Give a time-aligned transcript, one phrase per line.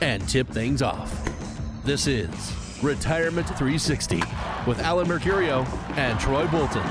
[0.00, 1.28] and tip things off.
[1.84, 2.52] This is
[2.82, 4.22] Retirement 360
[4.66, 5.66] with Alan Mercurio
[5.96, 6.82] and Troy Bolton.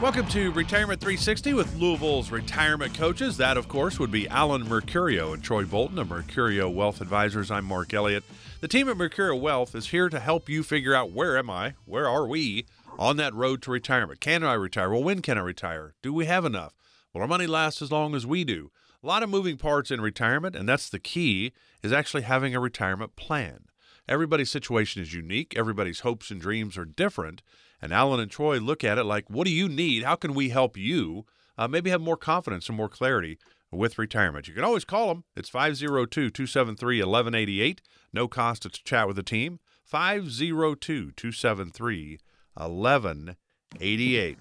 [0.00, 3.36] Welcome to Retirement 360 with Louisville's retirement coaches.
[3.36, 7.50] That, of course, would be Alan Mercurio and Troy Bolton of Mercurio Wealth Advisors.
[7.50, 8.22] I'm Mark Elliott.
[8.60, 11.74] The team at Mercurio Wealth is here to help you figure out where am I,
[11.84, 12.66] where are we
[12.98, 14.20] on that road to retirement.
[14.20, 14.90] Can I retire?
[14.90, 15.94] Well, when can I retire?
[16.02, 16.74] Do we have enough?
[17.14, 18.70] Will our money last as long as we do?
[19.02, 21.52] A lot of moving parts in retirement, and that's the key
[21.84, 23.66] is actually having a retirement plan.
[24.08, 25.54] Everybody's situation is unique.
[25.56, 27.42] Everybody's hopes and dreams are different.
[27.80, 30.02] And Alan and Troy look at it like, what do you need?
[30.02, 31.26] How can we help you?
[31.56, 33.38] Uh, maybe have more confidence and more clarity
[33.70, 34.48] with retirement.
[34.48, 35.24] You can always call them.
[35.36, 37.82] It's 502 273 1188.
[38.12, 39.60] No cost to chat with the team.
[39.84, 42.18] 502 273
[42.54, 44.38] 1188.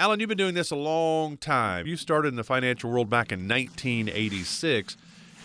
[0.00, 1.86] Alan, you've been doing this a long time.
[1.86, 4.96] You started in the financial world back in 1986.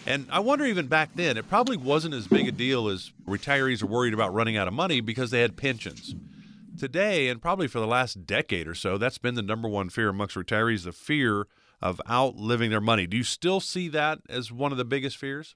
[0.07, 3.83] And I wonder, even back then, it probably wasn't as big a deal as retirees
[3.83, 6.15] are worried about running out of money because they had pensions.
[6.79, 10.07] Today, and probably for the last decade or so, that's been the number one fear
[10.07, 11.47] amongst retirees the fear
[11.81, 13.05] of outliving their money.
[13.07, 15.55] Do you still see that as one of the biggest fears?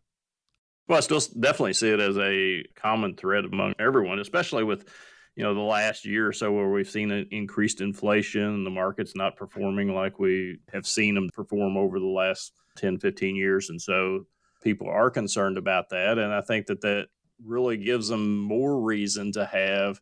[0.90, 4.90] Well, I still definitely see it as a common thread among everyone, especially with
[5.36, 9.16] you know the last year or so where we've seen an increased inflation the market's
[9.16, 13.70] not performing like we have seen them perform over the last 10 15 years.
[13.70, 14.26] And so
[14.64, 16.18] people are concerned about that.
[16.18, 17.08] And i think that that
[17.46, 20.02] really gives them more reason to have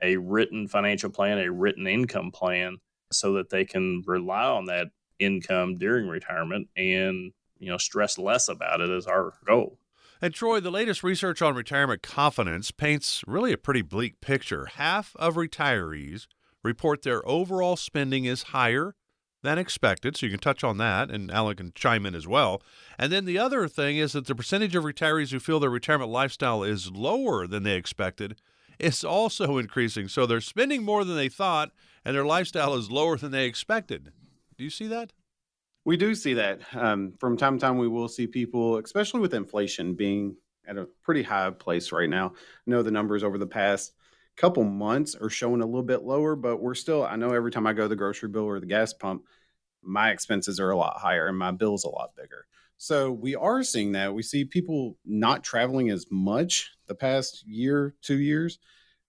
[0.00, 2.78] a written financial plan a written income plan
[3.10, 4.86] so that they can rely on that
[5.18, 9.76] income during retirement and you know stress less about it is our goal
[10.20, 14.66] and Troy, the latest research on retirement confidence paints really a pretty bleak picture.
[14.66, 16.26] Half of retirees
[16.64, 18.94] report their overall spending is higher
[19.42, 20.16] than expected.
[20.16, 22.60] So you can touch on that, and Alan can chime in as well.
[22.98, 26.10] And then the other thing is that the percentage of retirees who feel their retirement
[26.10, 28.40] lifestyle is lower than they expected
[28.78, 30.08] is also increasing.
[30.08, 31.70] So they're spending more than they thought,
[32.04, 34.12] and their lifestyle is lower than they expected.
[34.56, 35.12] Do you see that?
[35.88, 37.78] We do see that um, from time to time.
[37.78, 42.34] We will see people, especially with inflation being at a pretty high place right now.
[42.36, 43.94] I know the numbers over the past
[44.36, 47.06] couple months are showing a little bit lower, but we're still.
[47.06, 49.22] I know every time I go to the grocery bill or the gas pump,
[49.82, 52.44] my expenses are a lot higher and my bill's a lot bigger.
[52.76, 54.12] So we are seeing that.
[54.12, 58.58] We see people not traveling as much the past year, two years,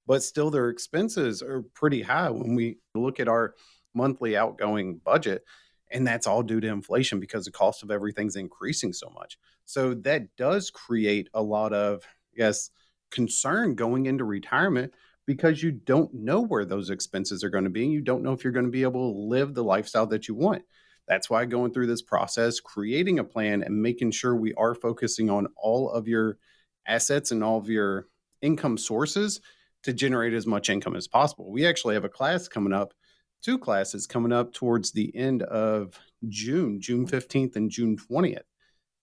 [0.08, 3.56] but still their expenses are pretty high when we look at our
[3.94, 5.44] monthly outgoing budget
[5.92, 9.38] and that's all due to inflation because the cost of everything's increasing so much.
[9.66, 12.04] So that does create a lot of,
[12.36, 12.70] yes,
[13.12, 14.94] concern going into retirement
[15.26, 17.84] because you don't know where those expenses are going to be.
[17.84, 20.28] And you don't know if you're going to be able to live the lifestyle that
[20.28, 20.64] you want.
[21.08, 25.30] That's why going through this process, creating a plan and making sure we are focusing
[25.30, 26.38] on all of your
[26.86, 28.08] assets and all of your
[28.42, 29.42] income sources
[29.84, 31.52] to generate as much income as possible.
[31.52, 32.94] We actually have a class coming up
[33.42, 38.44] two classes coming up towards the end of June, June 15th and June 20th.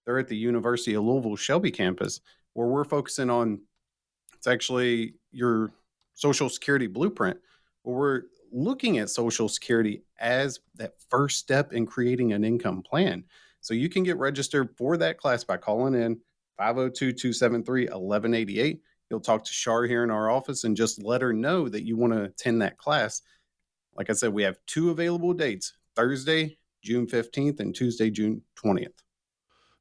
[0.05, 2.21] They're at the University of Louisville Shelby campus,
[2.53, 3.61] where we're focusing on
[4.35, 5.73] it's actually your
[6.15, 7.39] Social Security blueprint,
[7.83, 13.25] where we're looking at Social Security as that first step in creating an income plan.
[13.61, 16.21] So you can get registered for that class by calling in
[16.57, 18.81] 502 273 1188.
[19.11, 21.97] You'll talk to Shar here in our office and just let her know that you
[21.97, 23.23] want to attend that class
[23.97, 29.03] like I said, we have two available dates Thursday, June 15th, and Tuesday, June 20th.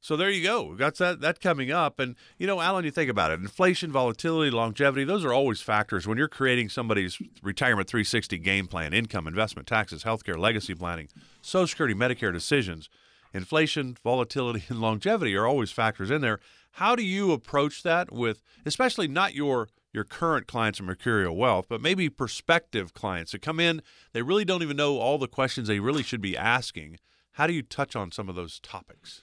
[0.00, 0.62] So there you go.
[0.62, 1.98] We've got that, that coming up.
[1.98, 6.06] And, you know, Alan, you think about it inflation, volatility, longevity, those are always factors
[6.06, 11.08] when you're creating somebody's retirement 360 game plan, income, investment, taxes, healthcare, legacy planning,
[11.42, 12.88] Social Security, Medicare decisions.
[13.34, 16.38] Inflation, volatility, and longevity are always factors in there.
[16.72, 21.66] How do you approach that with, especially not your your current clients of Mercurio Wealth,
[21.68, 23.82] but maybe prospective clients that come in,
[24.12, 26.98] they really don't even know all the questions they really should be asking.
[27.32, 29.22] How do you touch on some of those topics?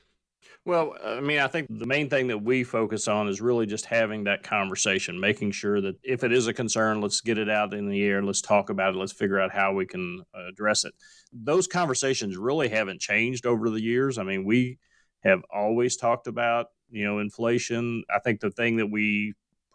[0.65, 3.85] Well, I mean, I think the main thing that we focus on is really just
[3.85, 7.73] having that conversation, making sure that if it is a concern, let's get it out
[7.73, 10.85] in the air, let's talk about it, let's figure out how we can uh, address
[10.85, 10.93] it.
[11.31, 14.17] Those conversations really haven't changed over the years.
[14.17, 14.79] I mean, we
[15.23, 18.03] have always talked about you know, inflation.
[18.09, 19.33] I think the thing that we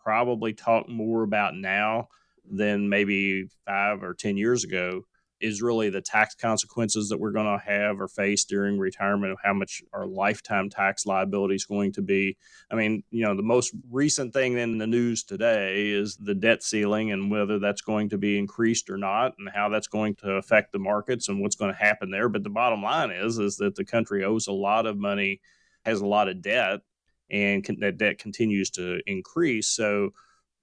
[0.08, 2.08] probably talk more about now
[2.50, 5.02] than maybe five or 10 years ago
[5.38, 9.38] is really the tax consequences that we're going to have or face during retirement of
[9.44, 12.38] how much our lifetime tax liability is going to be.
[12.70, 16.62] I mean, you know, the most recent thing in the news today is the debt
[16.62, 20.36] ceiling and whether that's going to be increased or not and how that's going to
[20.36, 22.30] affect the markets and what's going to happen there.
[22.30, 25.42] But the bottom line is is that the country owes a lot of money,
[25.84, 26.80] has a lot of debt,
[27.30, 29.68] and can, that debt continues to increase.
[29.68, 30.10] So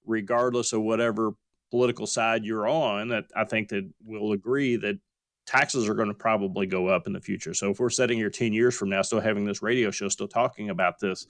[0.05, 1.33] regardless of whatever
[1.71, 4.99] political side you're on, that I think that we'll agree that
[5.45, 7.53] taxes are going to probably go up in the future.
[7.53, 10.27] So if we're sitting here 10 years from now, still having this radio show, still
[10.27, 11.27] talking about this,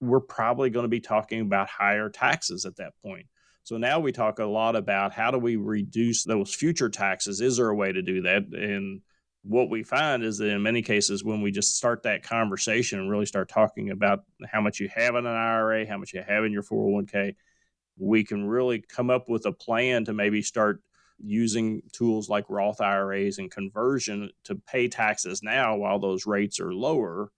[0.00, 3.26] we're probably going to be talking about higher taxes at that point.
[3.64, 7.40] So now we talk a lot about how do we reduce those future taxes?
[7.40, 8.44] Is there a way to do that?
[8.44, 9.02] And
[9.42, 13.10] what we find is that in many cases, when we just start that conversation and
[13.10, 16.44] really start talking about how much you have in an IRA, how much you have
[16.44, 17.34] in your 401k,
[17.96, 20.82] we can really come up with a plan to maybe start
[21.20, 26.72] using tools like Roth IRAs and conversion to pay taxes now while those rates are
[26.72, 27.32] lower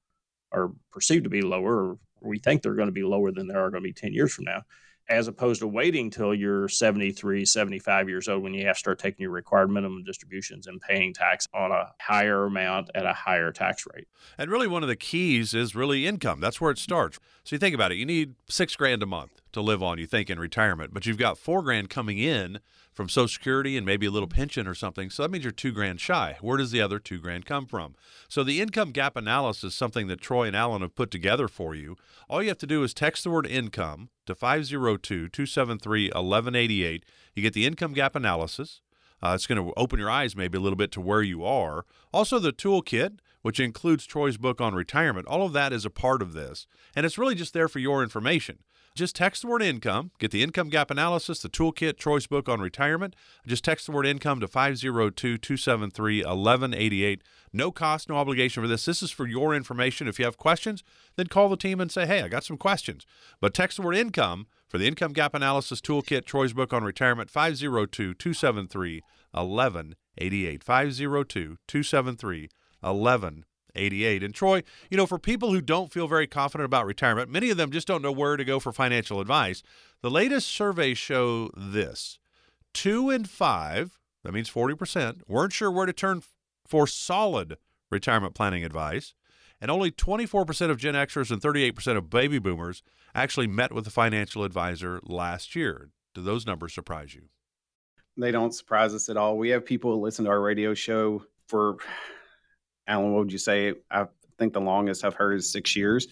[0.53, 3.55] or perceived to be lower, or we think they're going to be lower than they
[3.55, 4.63] are going to be 10 years from now,
[5.11, 8.99] as opposed to waiting till you're 73, 75 years old when you have to start
[8.99, 13.51] taking your required minimum distributions and paying tax on a higher amount at a higher
[13.51, 14.07] tax rate.
[14.39, 16.41] And really, one of the keys is really income.
[16.41, 17.19] That's where it starts.
[17.45, 20.07] So you think about it, you need six grand a month to live on, you
[20.07, 22.61] think, in retirement, but you've got four grand coming in
[22.93, 25.11] from Social Security and maybe a little pension or something.
[25.11, 26.37] So that means you're two grand shy.
[26.41, 27.95] Where does the other two grand come from?
[28.29, 31.75] So the income gap analysis is something that Troy and Alan have put together for
[31.75, 31.97] you.
[32.29, 37.05] All you have to do is text the word income to 502 273 1188.
[37.35, 38.81] You get the income gap analysis.
[39.23, 41.85] Uh, it's going to open your eyes maybe a little bit to where you are.
[42.13, 46.23] Also, the toolkit, which includes Troy's book on retirement, all of that is a part
[46.23, 46.67] of this.
[46.97, 48.61] And it's really just there for your information.
[48.97, 52.61] Just text the word income, get the income gap analysis, the toolkit, Troy's book on
[52.61, 53.15] retirement.
[53.47, 57.23] Just text the word income to 502 273 1188.
[57.53, 58.85] No cost, no obligation for this.
[58.85, 60.09] This is for your information.
[60.09, 60.83] If you have questions,
[61.17, 63.07] then call the team and say, hey, I got some questions.
[63.41, 67.31] But text the word income for the income gap analysis toolkit, Troy's book on retirement,
[67.31, 69.03] 502 273
[69.33, 70.65] 1188.
[70.65, 72.49] 502 273
[72.81, 73.50] 1188.
[73.75, 74.23] 88.
[74.23, 77.57] And Troy, you know, for people who don't feel very confident about retirement, many of
[77.57, 79.63] them just don't know where to go for financial advice.
[80.03, 82.19] The latest surveys show this
[82.73, 86.23] two in five, that means 40%, weren't sure where to turn
[86.67, 87.57] for solid
[87.91, 89.15] retirement planning advice.
[89.61, 92.83] And only 24% of Gen Xers and 38% of baby boomers
[93.15, 95.91] actually met with a financial advisor last year.
[96.15, 97.25] Do those numbers surprise you?
[98.17, 99.37] They don't surprise us at all.
[99.37, 101.77] We have people listen to our radio show for
[102.91, 103.75] Alan, what would you say?
[103.91, 104.07] I
[104.39, 106.09] think the longest I've heard is six years,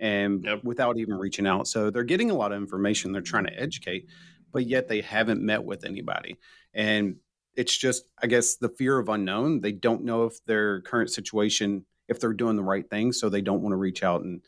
[0.00, 0.64] and yep.
[0.64, 1.68] without even reaching out.
[1.68, 3.12] So they're getting a lot of information.
[3.12, 4.08] They're trying to educate,
[4.50, 6.38] but yet they haven't met with anybody.
[6.72, 7.16] And
[7.54, 9.60] it's just, I guess, the fear of unknown.
[9.60, 13.42] They don't know if their current situation, if they're doing the right thing, so they
[13.42, 14.40] don't want to reach out and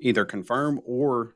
[0.00, 1.34] either confirm or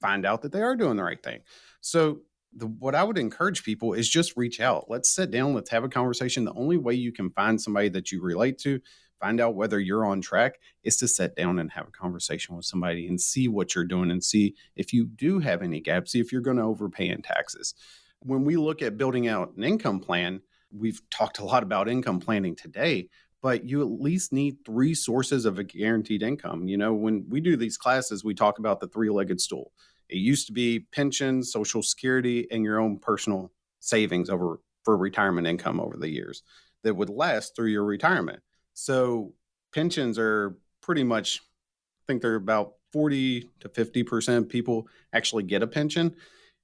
[0.00, 1.40] find out that they are doing the right thing.
[1.80, 4.86] So the, what I would encourage people is just reach out.
[4.88, 5.54] Let's sit down.
[5.54, 6.44] Let's have a conversation.
[6.44, 8.80] The only way you can find somebody that you relate to,
[9.20, 12.64] find out whether you're on track, is to sit down and have a conversation with
[12.64, 16.20] somebody and see what you're doing and see if you do have any gaps, see
[16.20, 17.74] if you're going to overpay in taxes.
[18.20, 20.40] When we look at building out an income plan,
[20.72, 23.08] we've talked a lot about income planning today,
[23.42, 26.68] but you at least need three sources of a guaranteed income.
[26.68, 29.72] You know, when we do these classes, we talk about the three legged stool
[30.10, 35.46] it used to be pensions, social security, and your own personal savings over for retirement
[35.46, 36.42] income over the years
[36.82, 38.40] that would last through your retirement.
[38.74, 39.34] So
[39.72, 45.66] pensions are pretty much, I think they're about 40 to 50% people actually get a
[45.66, 46.14] pension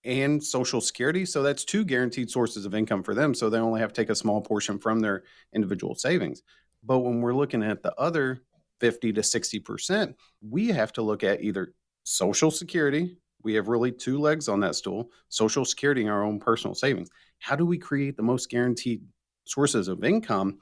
[0.04, 1.24] and social security.
[1.24, 3.34] So that's two guaranteed sources of income for them.
[3.34, 5.24] So they only have to take a small portion from their
[5.54, 6.42] individual savings.
[6.82, 8.42] But when we're looking at the other
[8.80, 10.14] 50 to 60%,
[10.48, 11.74] we have to look at either
[12.04, 16.40] social security, we have really two legs on that stool social security and our own
[16.40, 17.08] personal savings.
[17.38, 19.02] How do we create the most guaranteed
[19.44, 20.58] sources of income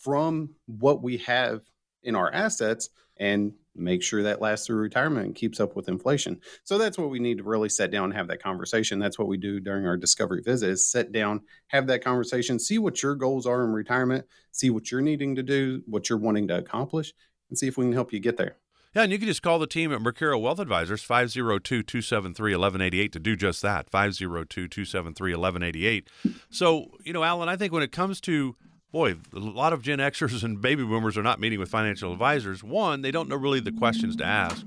[0.00, 1.60] from what we have
[2.02, 6.40] in our assets and make sure that lasts through retirement and keeps up with inflation?
[6.64, 8.98] So that's what we need to really sit down and have that conversation.
[8.98, 12.78] That's what we do during our discovery visit is sit down have that conversation see
[12.78, 16.48] what your goals are in retirement see what you're needing to do what you're wanting
[16.48, 17.12] to accomplish
[17.48, 18.56] and see if we can help you get there
[18.94, 23.12] yeah, and you can just call the team at Mercurio Wealth Advisors, 502 273 1188,
[23.12, 26.08] to do just that 502 273 1188.
[26.50, 28.56] So, you know, Alan, I think when it comes to
[28.94, 32.62] boy, a lot of Gen Xers and baby boomers are not meeting with financial advisors.
[32.62, 34.64] One, they don't know really the questions to ask.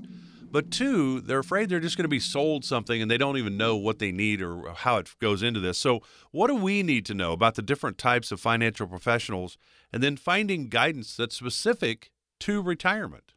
[0.50, 3.56] But two, they're afraid they're just going to be sold something and they don't even
[3.56, 5.78] know what they need or how it goes into this.
[5.78, 9.58] So, what do we need to know about the different types of financial professionals
[9.92, 13.32] and then finding guidance that's specific to retirement?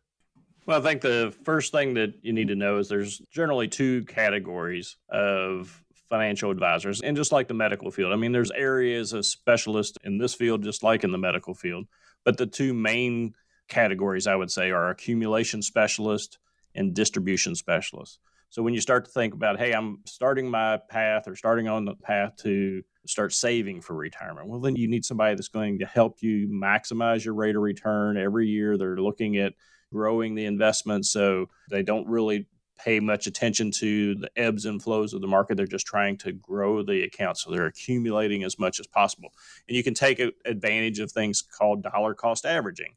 [0.65, 4.05] Well, I think the first thing that you need to know is there's generally two
[4.05, 7.01] categories of financial advisors.
[7.01, 10.63] And just like the medical field, I mean, there's areas of specialists in this field,
[10.63, 11.87] just like in the medical field.
[12.23, 13.33] But the two main
[13.69, 16.37] categories, I would say, are accumulation specialist
[16.75, 18.19] and distribution specialist.
[18.49, 21.85] So when you start to think about, hey, I'm starting my path or starting on
[21.85, 25.85] the path to start saving for retirement, well, then you need somebody that's going to
[25.85, 28.77] help you maximize your rate of return every year.
[28.77, 29.53] They're looking at
[29.91, 32.47] growing the investment so they don't really
[32.83, 35.55] pay much attention to the ebbs and flows of the market.
[35.55, 37.37] They're just trying to grow the account.
[37.37, 39.33] So they're accumulating as much as possible.
[39.67, 42.95] And you can take advantage of things called dollar cost averaging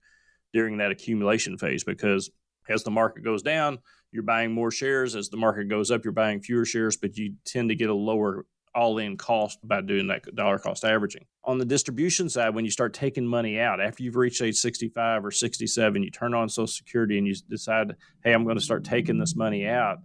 [0.52, 2.30] during that accumulation phase because
[2.68, 3.78] as the market goes down,
[4.10, 5.16] you're buying more shares.
[5.16, 7.94] As the market goes up, you're buying fewer shares, but you tend to get a
[7.94, 11.24] lower all in cost by doing that dollar cost averaging.
[11.44, 15.24] On the distribution side, when you start taking money out after you've reached age 65
[15.24, 18.84] or 67, you turn on Social Security and you decide, hey, I'm going to start
[18.84, 19.98] taking this money out.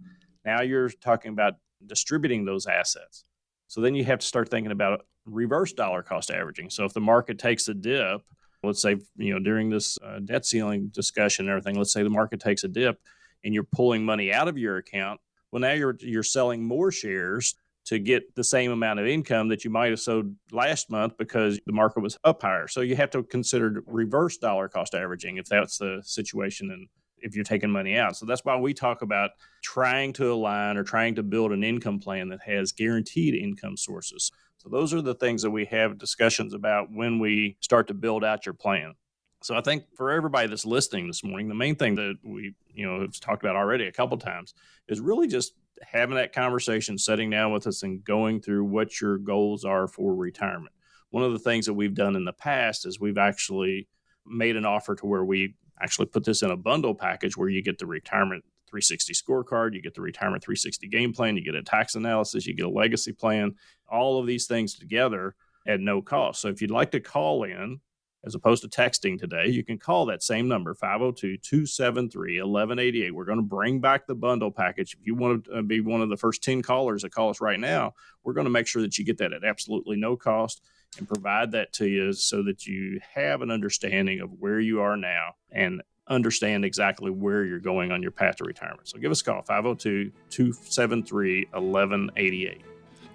[0.44, 1.54] Now you're talking about
[1.86, 3.24] distributing those assets.
[3.66, 6.70] So then you have to start thinking about reverse dollar cost averaging.
[6.70, 8.22] So if the market takes a dip,
[8.62, 12.10] let's say, you know, during this uh, debt ceiling discussion and everything, let's say the
[12.10, 13.00] market takes a dip
[13.44, 15.20] and you're pulling money out of your account.
[15.50, 17.54] Well, now you're you're selling more shares
[17.86, 21.58] to get the same amount of income that you might have sold last month because
[21.66, 22.68] the market was up higher.
[22.68, 26.88] So you have to consider reverse dollar cost averaging if that's the situation and
[27.22, 28.16] if you're taking money out.
[28.16, 29.30] So that's why we talk about
[29.62, 34.30] trying to align or trying to build an income plan that has guaranteed income sources.
[34.58, 38.24] So those are the things that we have discussions about when we start to build
[38.24, 38.94] out your plan.
[39.42, 42.86] So I think for everybody that's listening this morning, the main thing that we, you
[42.86, 44.52] know, have talked about already a couple times
[44.86, 49.18] is really just having that conversation, sitting down with us and going through what your
[49.18, 50.74] goals are for retirement.
[51.10, 53.88] One of the things that we've done in the past is we've actually
[54.26, 57.62] made an offer to where we actually put this in a bundle package where you
[57.62, 61.62] get the retirement 360 scorecard, you get the retirement 360 game plan, you get a
[61.62, 63.54] tax analysis, you get a legacy plan,
[63.88, 65.34] all of these things together
[65.66, 66.40] at no cost.
[66.40, 67.80] So if you'd like to call in
[68.24, 73.14] as opposed to texting today, you can call that same number, 502 273 1188.
[73.14, 74.94] We're going to bring back the bundle package.
[74.94, 77.40] If you want to uh, be one of the first 10 callers that call us
[77.40, 80.62] right now, we're going to make sure that you get that at absolutely no cost
[80.98, 84.96] and provide that to you so that you have an understanding of where you are
[84.96, 88.88] now and understand exactly where you're going on your path to retirement.
[88.88, 92.62] So give us a call, 502 273 1188.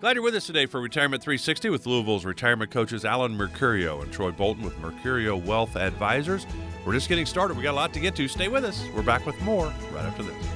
[0.01, 4.11] Glad you're with us today for Retirement 360 with Louisville's retirement coaches Alan Mercurio and
[4.11, 6.45] Troy Bolton with Mercurio Wealth Advisors.
[6.85, 7.55] We're just getting started.
[7.55, 8.27] We got a lot to get to.
[8.27, 8.83] Stay with us.
[8.93, 10.54] We're back with more right after this.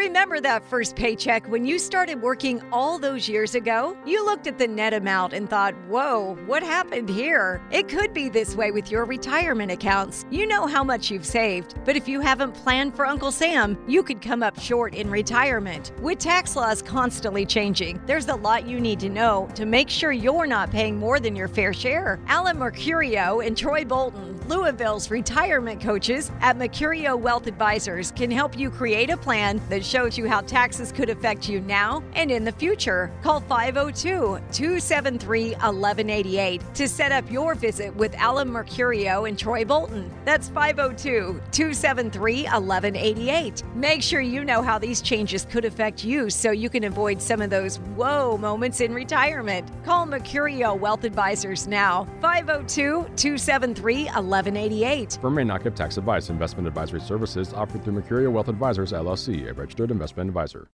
[0.00, 3.94] Remember that first paycheck when you started working all those years ago?
[4.06, 7.60] You looked at the net amount and thought, whoa, what happened here?
[7.70, 10.24] It could be this way with your retirement accounts.
[10.30, 14.02] You know how much you've saved, but if you haven't planned for Uncle Sam, you
[14.02, 15.92] could come up short in retirement.
[16.00, 20.12] With tax laws constantly changing, there's a lot you need to know to make sure
[20.12, 22.18] you're not paying more than your fair share.
[22.26, 28.70] Alan Mercurio and Troy Bolton, Louisville's retirement coaches at Mercurio Wealth Advisors, can help you
[28.70, 32.52] create a plan that shows you how taxes could affect you now and in the
[32.52, 33.10] future.
[33.22, 40.08] Call 502 273 1188 to set up your visit with Alan Mercurio and Troy Bolton.
[40.24, 43.64] That's 502 273 1188.
[43.74, 47.42] Make sure you know how these changes could affect you so you can avoid some
[47.42, 49.68] of those whoa moments in retirement.
[49.84, 55.18] Call Mercurio Wealth Advisors now, 502 273 1188.
[55.20, 56.30] Firm may not give tax advice.
[56.30, 60.68] Investment advisory services offered through Mercurio Wealth Advisors, LLC, a registered investment advisor.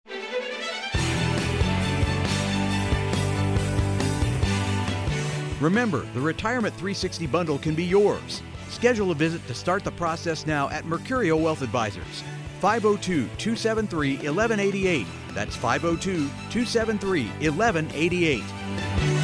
[5.62, 8.42] Remember, the Retirement 360 bundle can be yours.
[8.70, 12.24] Schedule a visit to start the process now at Mercurio Wealth Advisors.
[12.60, 15.08] 502 273 1188.
[15.34, 19.15] That's 502 273 1188.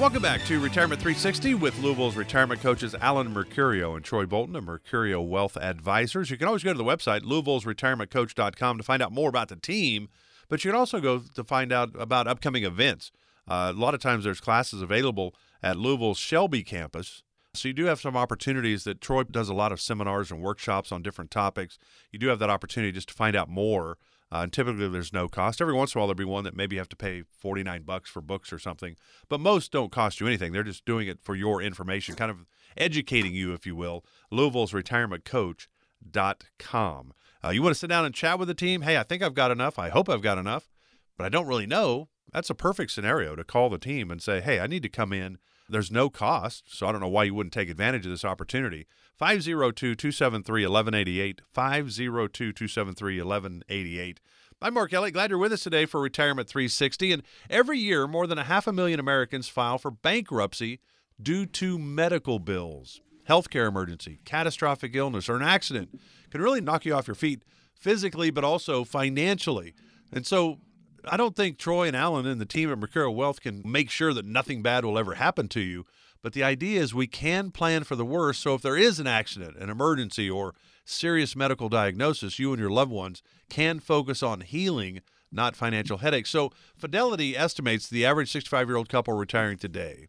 [0.00, 4.64] Welcome back to Retirement 360 with Louisville's retirement coaches Alan Mercurio and Troy Bolton of
[4.64, 6.30] Mercurio Wealth Advisors.
[6.30, 10.08] You can always go to the website, louisville'sretirementcoach.com, to find out more about the team,
[10.48, 13.12] but you can also go to find out about upcoming events.
[13.46, 15.32] Uh, a lot of times there's classes available
[15.62, 17.22] at Louisville's Shelby campus.
[17.54, 20.90] So you do have some opportunities that Troy does a lot of seminars and workshops
[20.90, 21.78] on different topics.
[22.10, 23.96] You do have that opportunity just to find out more.
[24.34, 25.60] Uh, and typically there's no cost.
[25.60, 27.82] Every once in a while there'll be one that maybe you have to pay 49
[27.82, 28.96] bucks for books or something,
[29.28, 30.50] but most don't cost you anything.
[30.50, 32.44] They're just doing it for your information, kind of
[32.76, 34.04] educating you, if you will.
[34.32, 37.12] Louisville's retirement coach.com.
[37.44, 38.82] Uh, you want to sit down and chat with the team?
[38.82, 39.78] Hey, I think I've got enough.
[39.78, 40.68] I hope I've got enough,
[41.16, 42.08] but I don't really know.
[42.32, 45.12] That's a perfect scenario to call the team and say, hey, I need to come
[45.12, 45.38] in.
[45.68, 48.86] There's no cost, so I don't know why you wouldn't take advantage of this opportunity.
[49.16, 51.40] 502 273 1188.
[51.52, 54.20] 502 273 1188.
[54.60, 55.14] I'm Mark Elliott.
[55.14, 57.12] Glad you're with us today for Retirement 360.
[57.12, 60.80] And every year, more than a half a million Americans file for bankruptcy
[61.20, 63.00] due to medical bills.
[63.28, 65.98] Healthcare emergency, catastrophic illness, or an accident
[66.30, 67.42] can really knock you off your feet
[67.74, 69.74] physically, but also financially.
[70.12, 70.58] And so
[71.08, 74.12] I don't think Troy and Alan and the team at Mercurio Wealth can make sure
[74.14, 75.86] that nothing bad will ever happen to you.
[76.22, 78.40] But the idea is we can plan for the worst.
[78.40, 82.70] So if there is an accident, an emergency, or serious medical diagnosis, you and your
[82.70, 86.30] loved ones can focus on healing, not financial headaches.
[86.30, 90.06] So Fidelity estimates the average 65 year old couple retiring today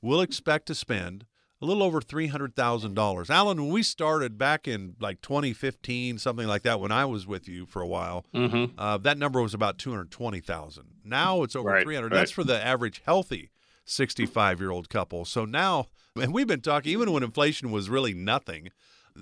[0.00, 1.26] will expect to spend
[1.60, 3.30] a little over $300,000.
[3.30, 7.48] Alan, when we started back in like 2015, something like that, when I was with
[7.48, 8.78] you for a while, mm-hmm.
[8.78, 10.84] uh, that number was about 220,000.
[11.04, 12.12] Now it's over right, 300.
[12.12, 12.18] Right.
[12.18, 13.50] That's for the average healthy
[13.84, 15.24] 65 year old couple.
[15.24, 15.86] So now,
[16.20, 18.68] and we've been talking, even when inflation was really nothing,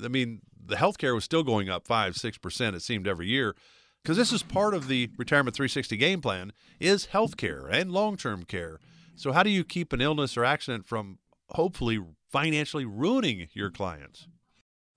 [0.04, 3.54] I mean, the healthcare was still going up five, 6%, it seemed every year.
[4.02, 8.78] Because this is part of the Retirement 360 game plan is healthcare and long-term care.
[9.16, 11.18] So how do you keep an illness or accident from
[11.50, 12.00] hopefully
[12.36, 14.28] financially ruining your clients?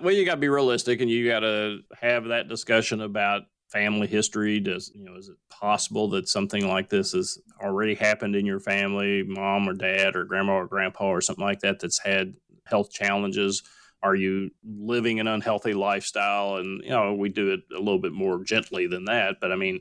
[0.02, 4.08] Well, you got to be realistic, and you got to have that discussion about family
[4.08, 4.60] history.
[4.60, 8.60] Does you know is it possible that something like this has already happened in your
[8.60, 12.34] family, mom or dad or grandma or grandpa or something like that that's had
[12.66, 13.64] health challenges?
[14.04, 16.58] Are you living an unhealthy lifestyle?
[16.58, 19.56] And you know we do it a little bit more gently than that, but I
[19.56, 19.80] mean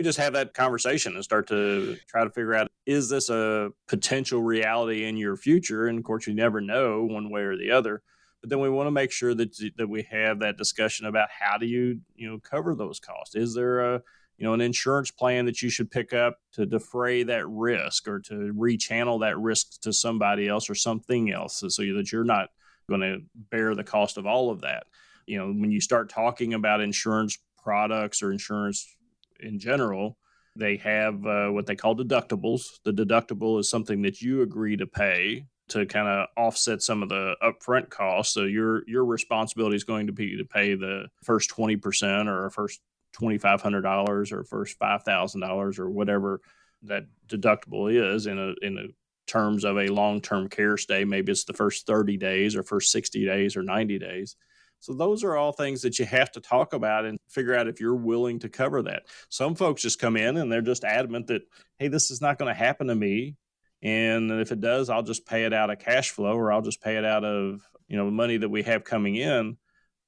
[0.00, 3.68] we just have that conversation and start to try to figure out is this a
[3.86, 5.88] potential reality in your future?
[5.88, 8.02] And of course you never know one way or the other.
[8.40, 11.58] But then we want to make sure that that we have that discussion about how
[11.58, 13.34] do you you know cover those costs?
[13.36, 14.02] Is there a
[14.38, 18.20] you know an insurance plan that you should pick up to defray that risk or
[18.20, 22.48] to rechannel that risk to somebody else or something else so that you're not
[22.88, 23.18] going to
[23.50, 24.84] bear the cost of all of that?
[25.26, 28.96] You know when you start talking about insurance products or insurance
[29.42, 30.16] in general,
[30.56, 32.62] they have uh, what they call deductibles.
[32.84, 37.08] The deductible is something that you agree to pay to kind of offset some of
[37.08, 38.34] the upfront costs.
[38.34, 42.50] So your your responsibility is going to be to pay the first twenty percent or
[42.50, 42.80] first
[43.12, 46.40] twenty five hundred dollars or first five thousand dollars or whatever
[46.82, 48.86] that deductible is in a in a
[49.30, 51.04] terms of a long term care stay.
[51.04, 54.36] Maybe it's the first thirty days or first sixty days or ninety days.
[54.80, 57.80] So those are all things that you have to talk about and figure out if
[57.80, 59.02] you're willing to cover that.
[59.28, 61.42] Some folks just come in and they're just adamant that,
[61.78, 63.36] hey, this is not going to happen to me.
[63.82, 66.82] And if it does, I'll just pay it out of cash flow or I'll just
[66.82, 69.58] pay it out of, you know, money that we have coming in.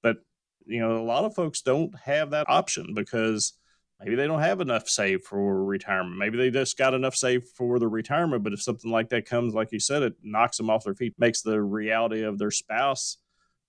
[0.03, 0.17] But,
[0.65, 3.53] you know, a lot of folks don't have that option because
[4.01, 6.17] maybe they don't have enough saved for retirement.
[6.17, 8.43] Maybe they just got enough saved for the retirement.
[8.43, 11.15] But if something like that comes, like you said, it knocks them off their feet,
[11.19, 13.19] makes the reality of their spouse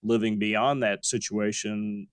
[0.03, 2.07] living beyond that situation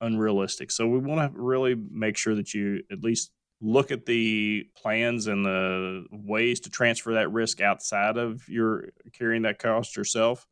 [0.00, 0.70] unrealistic.
[0.70, 3.30] So we want to really make sure that you at least
[3.62, 9.42] look at the plans and the ways to transfer that risk outside of your carrying
[9.42, 10.46] that cost yourself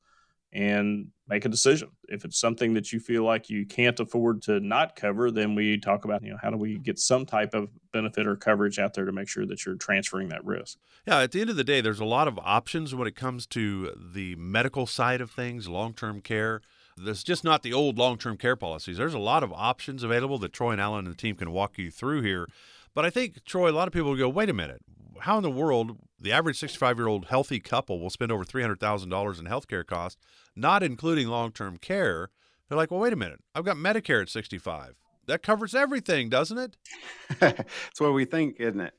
[0.54, 1.90] and make a decision.
[2.08, 5.78] If it's something that you feel like you can't afford to not cover, then we
[5.78, 8.94] talk about, you know, how do we get some type of benefit or coverage out
[8.94, 10.78] there to make sure that you're transferring that risk.
[11.06, 13.46] Yeah, at the end of the day, there's a lot of options when it comes
[13.48, 16.62] to the medical side of things, long-term care.
[16.96, 18.98] There's just not the old long term care policies.
[18.98, 21.78] There's a lot of options available that Troy and Alan and the team can walk
[21.78, 22.48] you through here.
[22.94, 24.82] But I think, Troy, a lot of people will go, wait a minute.
[25.20, 29.38] How in the world the average 65 year old healthy couple will spend over $300,000
[29.38, 30.20] in healthcare costs,
[30.54, 32.30] not including long term care?
[32.68, 33.40] They're like, well, wait a minute.
[33.54, 34.94] I've got Medicare at 65.
[35.26, 36.76] That covers everything, doesn't it?
[37.40, 38.94] That's what we think, isn't it?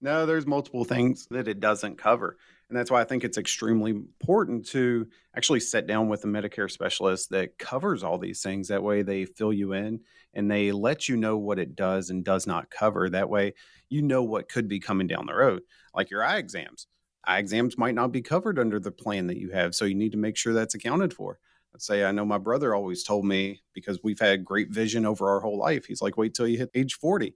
[0.00, 2.36] No, there's multiple things that it doesn't cover.
[2.68, 6.70] And that's why I think it's extremely important to actually sit down with a Medicare
[6.70, 8.68] specialist that covers all these things.
[8.68, 10.00] That way they fill you in
[10.34, 13.08] and they let you know what it does and does not cover.
[13.08, 13.54] That way
[13.88, 15.62] you know what could be coming down the road,
[15.94, 16.86] like your eye exams.
[17.24, 19.74] Eye exams might not be covered under the plan that you have.
[19.74, 21.38] So you need to make sure that's accounted for.
[21.72, 25.30] Let's say I know my brother always told me because we've had great vision over
[25.30, 25.86] our whole life.
[25.86, 27.34] He's like, wait till you hit age 40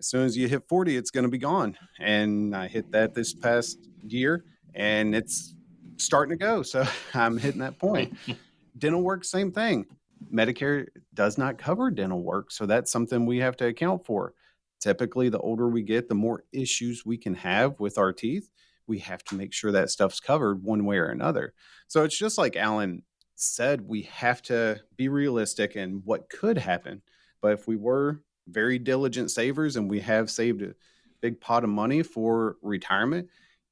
[0.00, 3.14] as soon as you hit 40 it's going to be gone and i hit that
[3.14, 4.44] this past year
[4.78, 5.54] and it's
[5.98, 6.62] starting to go.
[6.62, 8.16] So I'm hitting that point.
[8.78, 9.86] dental work, same thing.
[10.32, 12.50] Medicare does not cover dental work.
[12.50, 14.32] So that's something we have to account for.
[14.80, 18.48] Typically, the older we get, the more issues we can have with our teeth.
[18.86, 21.52] We have to make sure that stuff's covered one way or another.
[21.88, 23.02] So it's just like Alan
[23.34, 27.02] said, we have to be realistic in what could happen.
[27.42, 30.74] But if we were very diligent savers and we have saved a
[31.20, 33.28] big pot of money for retirement,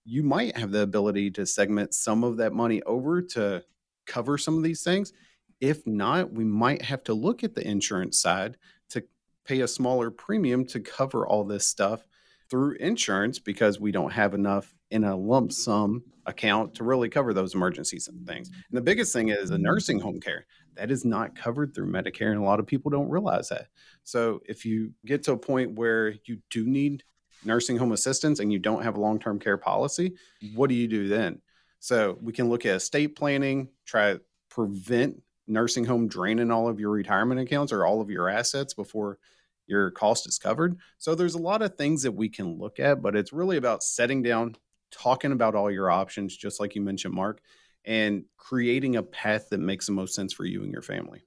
[0.07, 3.63] you might have the ability to segment some of that money over to
[4.07, 5.13] cover some of these things.
[5.61, 8.57] If not, we might have to look at the insurance side
[8.91, 9.03] to
[9.45, 12.07] pay a smaller premium to cover all this stuff
[12.49, 17.35] through insurance because we don't have enough in a lump sum account to really cover
[17.35, 18.49] those emergencies and things.
[18.49, 19.65] And the biggest thing is a mm-hmm.
[19.65, 20.47] nursing home care.
[20.75, 23.69] That is not covered through Medicare, and a lot of people don't realize that.
[24.05, 27.03] So if you get to a point where you do need
[27.45, 30.15] nursing home assistance and you don't have a long term care policy,
[30.55, 31.41] what do you do then?
[31.81, 36.81] So we can look at estate planning, try to prevent nursing home draining all of
[36.81, 39.19] your retirement accounts or all of your assets before
[39.67, 40.79] your cost is covered.
[40.99, 43.83] So there's a lot of things that we can look at, but it's really about
[43.83, 44.57] setting down,
[44.91, 47.41] talking about all your options, just like you mentioned, Mark,
[47.85, 51.25] and creating a path that makes the most sense for you and your family.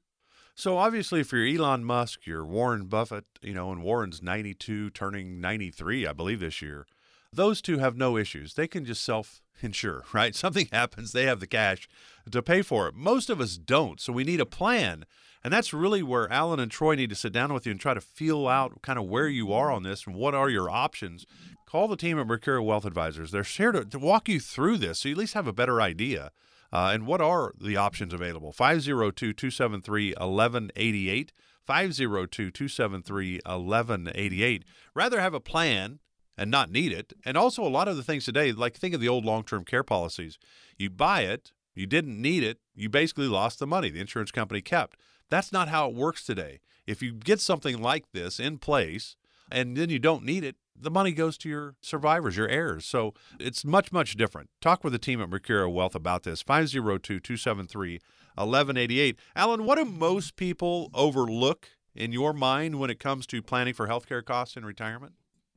[0.59, 5.39] So obviously, for your Elon Musk, your Warren Buffett, you know, and Warren's 92, turning
[5.39, 6.85] 93, I believe, this year,
[7.31, 8.55] those two have no issues.
[8.55, 10.35] They can just self insure, right?
[10.35, 11.87] Something happens, they have the cash
[12.29, 12.93] to pay for it.
[12.93, 14.01] Most of us don't.
[14.01, 15.05] So we need a plan.
[15.45, 17.93] And that's really where Alan and Troy need to sit down with you and try
[17.93, 21.25] to feel out kind of where you are on this and what are your options.
[21.65, 23.31] Call the team at Mercurio Wealth Advisors.
[23.31, 25.81] They're here to, to walk you through this so you at least have a better
[25.81, 26.31] idea.
[26.71, 28.51] Uh, and what are the options available?
[28.51, 31.31] 502 273 1188.
[31.65, 34.65] 502 273 1188.
[34.95, 35.99] Rather have a plan
[36.37, 37.13] and not need it.
[37.25, 39.65] And also, a lot of the things today, like think of the old long term
[39.65, 40.39] care policies.
[40.77, 44.61] You buy it, you didn't need it, you basically lost the money the insurance company
[44.61, 44.97] kept.
[45.29, 46.61] That's not how it works today.
[46.87, 49.15] If you get something like this in place
[49.51, 52.85] and then you don't need it, the money goes to your survivors, your heirs.
[52.85, 54.49] So it's much, much different.
[54.61, 56.41] Talk with the team at Mercurio Wealth about this.
[56.41, 57.99] 502 273
[58.35, 59.19] 1188.
[59.35, 63.87] Alan, what do most people overlook in your mind when it comes to planning for
[63.87, 65.13] healthcare costs in retirement?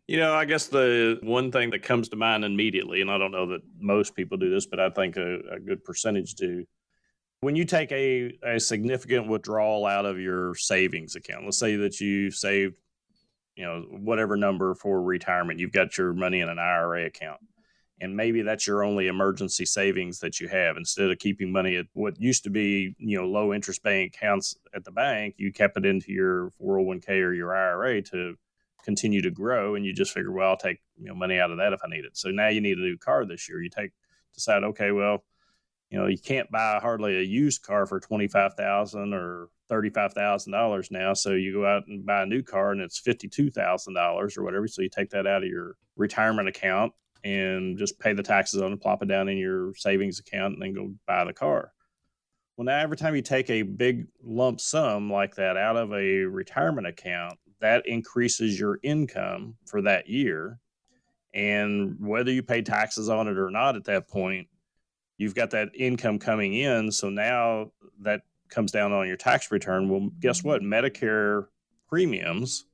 [0.08, 3.30] You know, I guess the one thing that comes to mind immediately, and I don't
[3.30, 6.64] know that most people do this, but I think a, a good percentage do.
[7.40, 12.00] When you take a, a significant withdrawal out of your savings account, let's say that
[12.00, 12.74] you saved,
[13.57, 17.41] you know, whatever number for retirement, you've got your money in an IRA account.
[18.01, 20.77] And maybe that's your only emergency savings that you have.
[20.77, 24.57] Instead of keeping money at what used to be, you know, low interest bank accounts
[24.75, 28.37] at the bank, you kept it into your 401k or your IRA to
[28.83, 31.59] continue to grow and you just figure well i'll take you know money out of
[31.59, 33.71] that if i need it so now you need a new car this year you
[33.71, 33.91] take
[34.35, 35.25] decide okay well
[35.92, 41.33] you know you can't buy hardly a used car for 25000 or $35000 now so
[41.33, 44.88] you go out and buy a new car and it's $52000 or whatever so you
[44.88, 46.92] take that out of your retirement account
[47.24, 50.62] and just pay the taxes on it plop it down in your savings account and
[50.62, 51.72] then go buy the car
[52.57, 56.24] well now every time you take a big lump sum like that out of a
[56.24, 60.59] retirement account that increases your income for that year.
[61.33, 64.48] And whether you pay taxes on it or not at that point,
[65.22, 66.90] you've got that income coming in.
[66.90, 69.88] So now that comes down on your tax return.
[69.88, 70.48] Well, guess mm-hmm.
[70.48, 70.62] what?
[70.62, 71.46] Medicare
[71.88, 72.64] premiums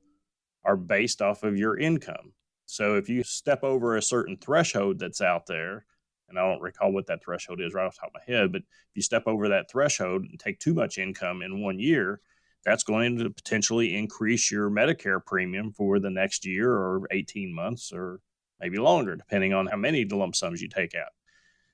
[0.65, 2.33] are based off of your income.
[2.65, 5.85] So if you step over a certain threshold that's out there,
[6.29, 8.53] and I don't recall what that threshold is right off the top of my head,
[8.53, 12.21] but if you step over that threshold and take too much income in one year,
[12.65, 17.93] that's going to potentially increase your Medicare premium for the next year or 18 months
[17.93, 18.21] or
[18.61, 21.13] maybe longer, depending on how many lump sums you take out.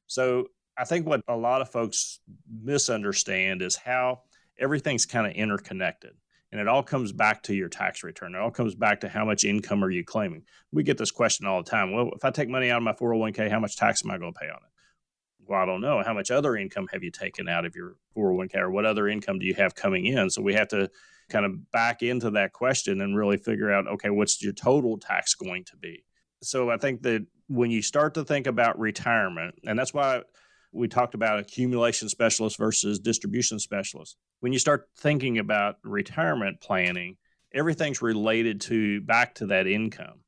[0.07, 2.21] So I think what a lot of folks
[2.63, 4.23] misunderstand is how
[4.59, 6.13] everything's kind of interconnected.
[6.51, 8.35] And it all comes back to your tax return.
[8.35, 10.43] It all comes back to how much income are you claiming.
[10.73, 11.93] We get this question all the time.
[11.93, 14.33] Well, if I take money out of my 401k, how much tax am I going
[14.33, 14.71] to pay on it?
[15.47, 16.03] well, I don't know.
[16.05, 19.39] How much other income have you taken out of your 401k or what other income
[19.39, 20.31] do you have coming in?
[20.31, 20.91] So we have to
[21.29, 25.35] kind of back into that question and really figure out, okay, what's your total tax
[25.35, 26.05] going to be?
[26.43, 30.23] So I think that when you start to think about retirement, and that's why
[30.75, 34.17] we talked about accumulation specialist versus distribution specialist.
[34.41, 37.17] When you start thinking about retirement planning,
[37.53, 40.21] everything's related to back to that income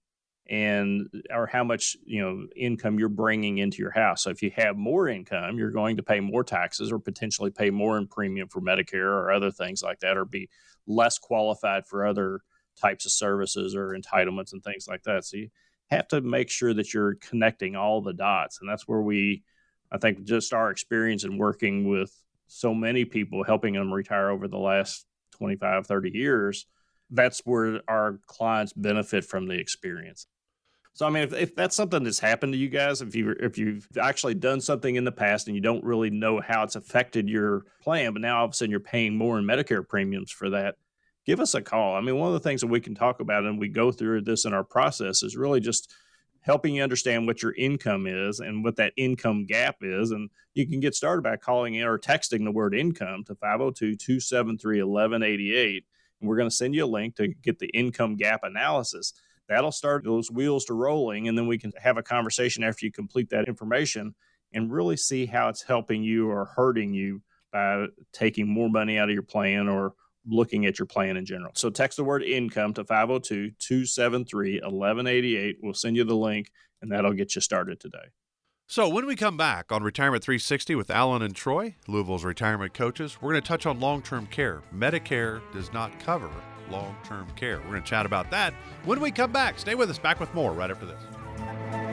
[0.48, 4.22] and or how much you know income you're bringing into your house.
[4.22, 7.70] So if you have more income, you're going to pay more taxes or potentially pay
[7.70, 10.48] more in premium for Medicare or other things like that, or be
[10.86, 12.40] less qualified for other
[12.80, 15.24] types of services or entitlements and things like that.
[15.24, 15.48] So you
[15.90, 19.42] have to make sure that you're connecting all the dots, and that's where we
[19.90, 22.12] I think just our experience in working with
[22.46, 26.66] so many people, helping them retire over the last 25, 30 years,
[27.10, 30.26] that's where our clients benefit from the experience.
[30.96, 33.58] So I mean, if, if that's something that's happened to you guys, if you if
[33.58, 37.28] you've actually done something in the past and you don't really know how it's affected
[37.28, 40.48] your plan, but now all of a sudden you're paying more in Medicare premiums for
[40.50, 40.76] that,
[41.26, 41.94] give us a call.
[41.94, 44.22] I mean, one of the things that we can talk about and we go through
[44.22, 45.92] this in our process is really just
[46.46, 50.12] helping you understand what your income is and what that income gap is.
[50.12, 53.96] And you can get started by calling in or texting the word income to 502
[53.96, 55.84] 273 1188.
[56.20, 59.12] And we're going to send you a link to get the income gap analysis
[59.48, 62.92] that'll start those wheels to rolling and then we can have a conversation after you
[62.92, 64.14] complete that information
[64.52, 69.08] and really see how it's helping you or hurting you by taking more money out
[69.08, 69.94] of your plan or
[70.26, 71.52] looking at your plan in general.
[71.54, 75.56] So text the word income to 502 273 1188.
[75.62, 76.50] We'll send you the link
[76.82, 78.08] and that'll get you started today.
[78.68, 83.16] So, when we come back on Retirement 360 with Alan and Troy, Louisville's retirement coaches,
[83.22, 84.60] we're going to touch on long term care.
[84.74, 86.28] Medicare does not cover
[86.68, 87.58] long term care.
[87.60, 89.60] We're going to chat about that when we come back.
[89.60, 90.00] Stay with us.
[90.00, 91.85] Back with more right after this.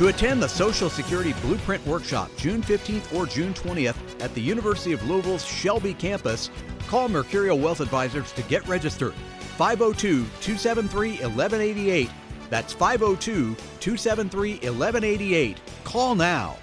[0.00, 4.94] To attend the Social Security Blueprint Workshop June 15th or June 20th at the University
[4.94, 6.48] of Louisville's Shelby campus,
[6.88, 9.12] call Mercurio Wealth Advisors to get registered.
[9.58, 12.10] 502 273 1188.
[12.48, 15.60] That's 502 273 1188.
[15.84, 16.56] Call now.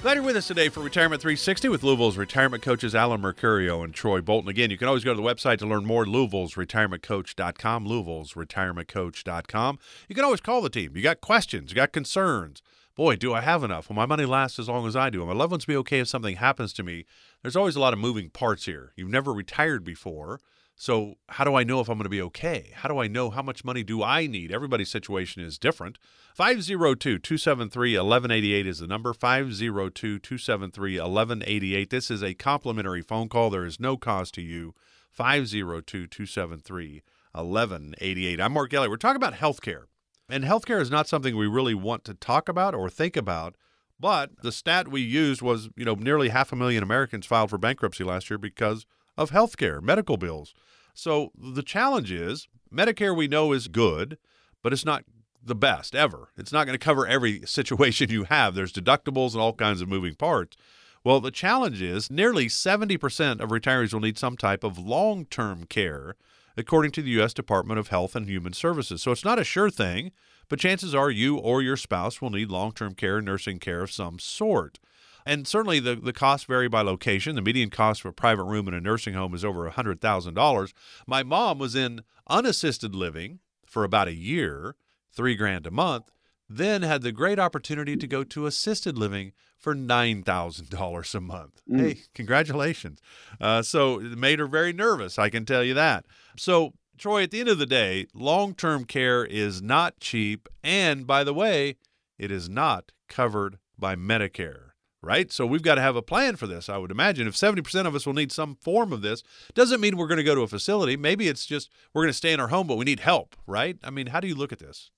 [0.00, 3.92] Glad you're with us today for Retirement 360 with Louisville's retirement coaches Alan Mercurio and
[3.92, 4.48] Troy Bolton.
[4.48, 9.78] Again, you can always go to the website to learn more, louisville'sretirementcoach.com, louisville'sretirementcoach.com.
[10.08, 10.92] You can always call the team.
[10.94, 12.62] You got questions, you got concerns.
[12.94, 13.88] Boy, do I have enough?
[13.88, 15.18] Will my money last as long as I do?
[15.18, 17.04] Will my loved ones be okay if something happens to me?
[17.42, 18.92] There's always a lot of moving parts here.
[18.94, 20.40] You've never retired before.
[20.80, 22.70] So, how do I know if I'm going to be okay?
[22.72, 24.52] How do I know how much money do I need?
[24.52, 25.98] Everybody's situation is different.
[26.36, 31.90] 502 273 1188 is the number 502 273 1188.
[31.90, 33.50] This is a complimentary phone call.
[33.50, 34.72] There is no cost to you.
[35.10, 38.40] 502 273 1188.
[38.40, 38.90] I'm Mark Elliott.
[38.90, 39.86] We're talking about healthcare.
[40.28, 43.56] And healthcare is not something we really want to talk about or think about.
[43.98, 47.58] But the stat we used was, you know, nearly half a million Americans filed for
[47.58, 48.86] bankruptcy last year because
[49.16, 50.54] of healthcare, medical bills.
[50.98, 54.18] So the challenge is Medicare, we know, is good,
[54.64, 55.04] but it's not
[55.40, 56.30] the best ever.
[56.36, 58.56] It's not going to cover every situation you have.
[58.56, 60.56] There's deductibles and all kinds of moving parts.
[61.04, 65.66] Well, the challenge is nearly 70% of retirees will need some type of long term
[65.66, 66.16] care,
[66.56, 67.32] according to the U.S.
[67.32, 69.00] Department of Health and Human Services.
[69.00, 70.10] So it's not a sure thing,
[70.48, 73.92] but chances are you or your spouse will need long term care, nursing care of
[73.92, 74.80] some sort.
[75.28, 77.34] And certainly the, the costs vary by location.
[77.34, 80.72] The median cost for a private room in a nursing home is over $100,000.
[81.06, 84.74] My mom was in unassisted living for about a year,
[85.12, 86.10] three grand a month,
[86.48, 91.60] then had the great opportunity to go to assisted living for $9,000 a month.
[91.70, 91.78] Mm.
[91.78, 93.02] Hey, congratulations.
[93.38, 96.06] Uh, so it made her very nervous, I can tell you that.
[96.38, 100.48] So, Troy, at the end of the day, long term care is not cheap.
[100.64, 101.76] And by the way,
[102.16, 104.67] it is not covered by Medicare
[105.02, 105.30] right?
[105.30, 107.26] So we've got to have a plan for this, I would imagine.
[107.26, 109.22] If 70% of us will need some form of this,
[109.54, 110.96] doesn't mean we're going to go to a facility.
[110.96, 113.78] Maybe it's just we're going to stay in our home, but we need help, right?
[113.84, 114.90] I mean, how do you look at this?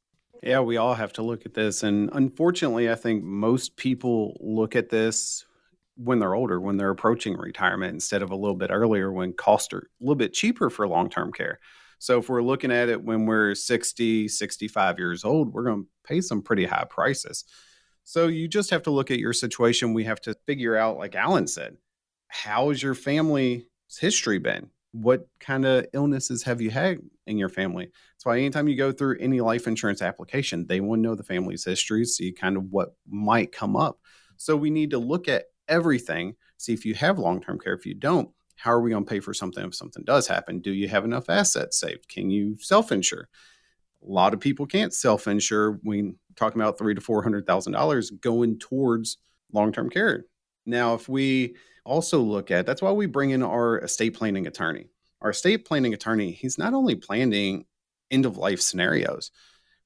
[0.43, 1.83] Yeah, we all have to look at this.
[1.83, 5.45] And unfortunately, I think most people look at this
[5.97, 9.75] when they're older, when they're approaching retirement, instead of a little bit earlier when costs
[9.75, 11.61] are a little bit cheaper for long term care.
[11.99, 15.89] So if we're looking at it when we're 60, 65 years old, we're going to
[16.05, 17.45] pay some pretty high prices.
[18.05, 19.95] So you just have to look at your situation.
[19.95, 21.77] We have to figure out, like Alan said,
[22.29, 23.65] how has your family's
[24.01, 24.71] history been?
[24.93, 27.85] What kind of illnesses have you had in your family?
[27.85, 31.23] That's why anytime you go through any life insurance application, they want to know the
[31.23, 34.01] family's history, see kind of what might come up.
[34.37, 37.75] So we need to look at everything, see if you have long term care.
[37.75, 40.61] If you don't, how are we going to pay for something if something does happen?
[40.61, 42.09] Do you have enough assets saved?
[42.09, 43.29] Can you self insure?
[44.07, 45.79] A lot of people can't self insure.
[45.85, 49.19] We talking about three to four hundred thousand dollars going towards
[49.53, 50.25] long term care.
[50.67, 54.91] Now, if we also look at that's why we bring in our estate planning attorney.
[55.21, 57.67] Our estate planning attorney, he's not only planning
[58.11, 59.31] end of life scenarios,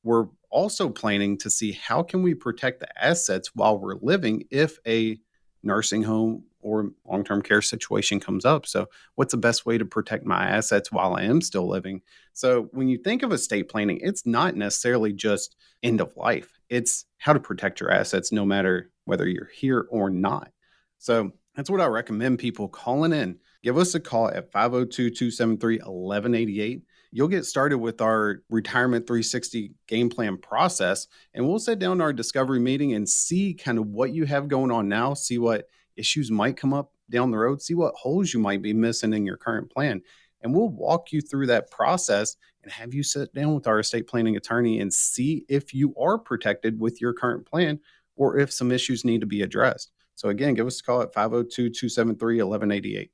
[0.03, 4.79] we're also planning to see how can we protect the assets while we're living if
[4.87, 5.19] a
[5.63, 8.67] nursing home or long term care situation comes up.
[8.67, 12.03] So, what's the best way to protect my assets while I am still living?
[12.33, 17.05] So, when you think of estate planning, it's not necessarily just end of life, it's
[17.19, 20.51] how to protect your assets no matter whether you're here or not.
[20.99, 23.39] So, That's what I recommend people calling in.
[23.63, 26.83] Give us a call at 502 273 1188.
[27.13, 32.13] You'll get started with our Retirement 360 game plan process, and we'll sit down our
[32.13, 36.31] discovery meeting and see kind of what you have going on now, see what issues
[36.31, 39.37] might come up down the road, see what holes you might be missing in your
[39.37, 40.03] current plan.
[40.43, 44.07] And we'll walk you through that process and have you sit down with our estate
[44.07, 47.81] planning attorney and see if you are protected with your current plan
[48.17, 49.91] or if some issues need to be addressed.
[50.15, 53.11] So, again, give us a call at 502 273 1188.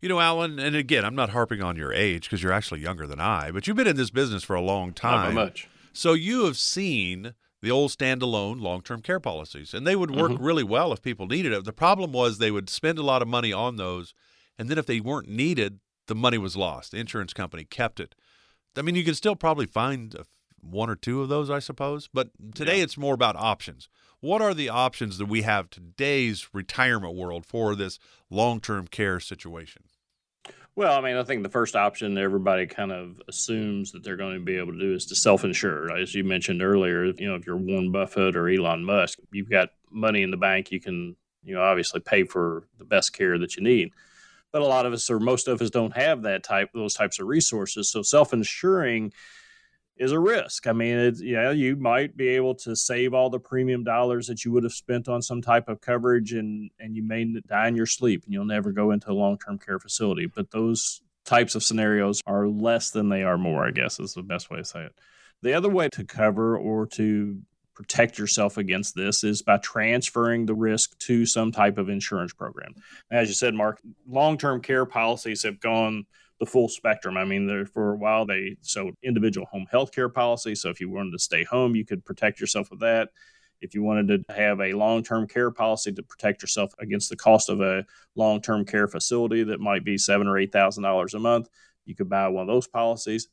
[0.00, 3.06] You know, Alan, and again, I'm not harping on your age because you're actually younger
[3.06, 5.34] than I, but you've been in this business for a long time.
[5.34, 5.68] Not much.
[5.92, 7.34] So you have seen
[7.66, 10.36] the old standalone long-term care policies, and they would work Mhm.
[10.40, 11.64] really well if people needed it.
[11.64, 14.14] The problem was they would spend a lot of money on those,
[14.56, 16.92] and then if they weren't needed, the money was lost.
[16.92, 18.14] The insurance company kept it.
[18.76, 20.14] I mean, you can still probably find
[20.60, 22.84] one or two of those, I suppose, but today Yeah.
[22.84, 23.88] it's more about options.
[24.20, 27.98] What are the options that we have today's retirement world for this
[28.30, 29.82] long-term care situation?
[30.76, 34.34] Well, I mean, I think the first option everybody kind of assumes that they're going
[34.34, 35.96] to be able to do is to self-insure.
[35.96, 39.70] As you mentioned earlier, you know, if you're Warren Buffett or Elon Musk, you've got
[39.90, 43.56] money in the bank, you can, you know, obviously pay for the best care that
[43.56, 43.90] you need.
[44.52, 47.18] But a lot of us or most of us don't have that type those types
[47.20, 47.90] of resources.
[47.90, 49.14] So self-insuring
[49.96, 50.66] is a risk.
[50.66, 54.44] I mean, it's, yeah, you might be able to save all the premium dollars that
[54.44, 57.76] you would have spent on some type of coverage, and and you may die in
[57.76, 60.26] your sleep, and you'll never go into a long term care facility.
[60.26, 63.66] But those types of scenarios are less than they are more.
[63.66, 64.92] I guess is the best way to say it.
[65.42, 67.40] The other way to cover or to
[67.74, 72.74] protect yourself against this is by transferring the risk to some type of insurance program.
[73.10, 76.06] As you said, Mark, long term care policies have gone
[76.38, 77.16] the full spectrum.
[77.16, 80.54] I mean, there, for a while they so individual home health care policy.
[80.54, 83.08] So if you wanted to stay home, you could protect yourself with that.
[83.62, 87.16] If you wanted to have a long term care policy to protect yourself against the
[87.16, 91.14] cost of a long term care facility that might be seven or eight thousand dollars
[91.14, 91.48] a month,
[91.84, 93.28] you could buy one of those policies.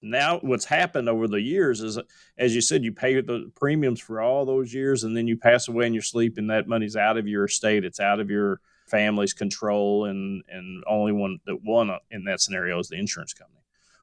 [0.00, 1.98] Now, what's happened over the years is,
[2.36, 5.66] as you said, you pay the premiums for all those years, and then you pass
[5.66, 7.84] away in your sleep, and that money's out of your estate.
[7.84, 12.78] It's out of your family's control, and and only one that one in that scenario
[12.78, 13.60] is the insurance company.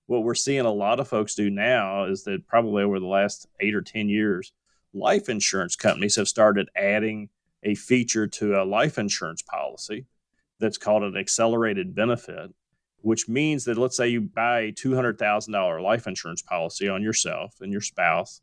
[0.08, 3.48] What we're seeing a lot of folks do now is that probably over the last
[3.60, 4.52] eight or ten years,
[4.93, 7.30] life insurance companies have started adding
[7.63, 10.06] a feature to a life insurance policy
[10.60, 12.54] that's called an accelerated benefit,
[13.02, 17.71] which means that let's say you buy a $200,000 life insurance policy on yourself and
[17.71, 18.41] your spouse,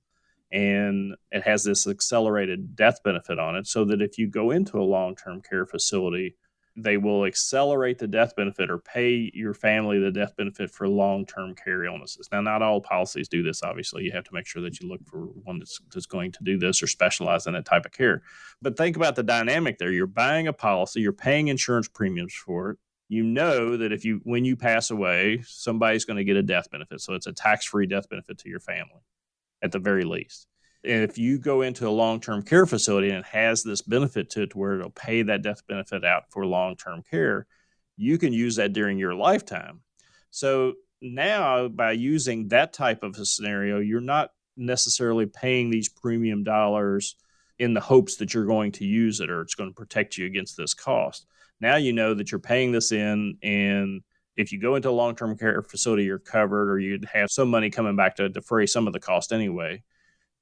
[0.53, 4.79] and it has this accelerated death benefit on it, so that if you go into
[4.79, 6.37] a long term care facility,
[6.77, 11.27] they will accelerate the death benefit or pay your family the death benefit for long
[11.27, 12.29] term care illnesses.
[12.31, 14.05] Now, not all policies do this, obviously.
[14.05, 16.59] You have to make sure that you look for one that's, that's going to do
[16.59, 18.23] this or specialize in that type of care.
[18.61, 19.93] But think about the dynamic there.
[19.93, 22.79] You're buying a policy, you're paying insurance premiums for it.
[23.09, 26.71] You know that if you, when you pass away, somebody's going to get a death
[26.71, 27.03] benefit.
[27.03, 29.03] So it's a tax free death benefit to your family
[29.63, 30.47] at the very least.
[30.85, 34.31] And if you go into a long term care facility and it has this benefit
[34.31, 37.47] to it to where it'll pay that death benefit out for long term care,
[37.97, 39.81] you can use that during your lifetime.
[40.31, 46.45] So now, by using that type of a scenario, you're not necessarily paying these premium
[46.45, 47.17] dollars
[47.59, 50.27] in the hopes that you're going to use it or it's going to protect you
[50.27, 51.27] against this cost.
[51.61, 54.03] Now you know that you're paying this in and
[54.37, 57.71] if you go into a long-term care facility, you're covered, or you'd have some money
[57.71, 59.83] coming back to defray some of the cost anyway.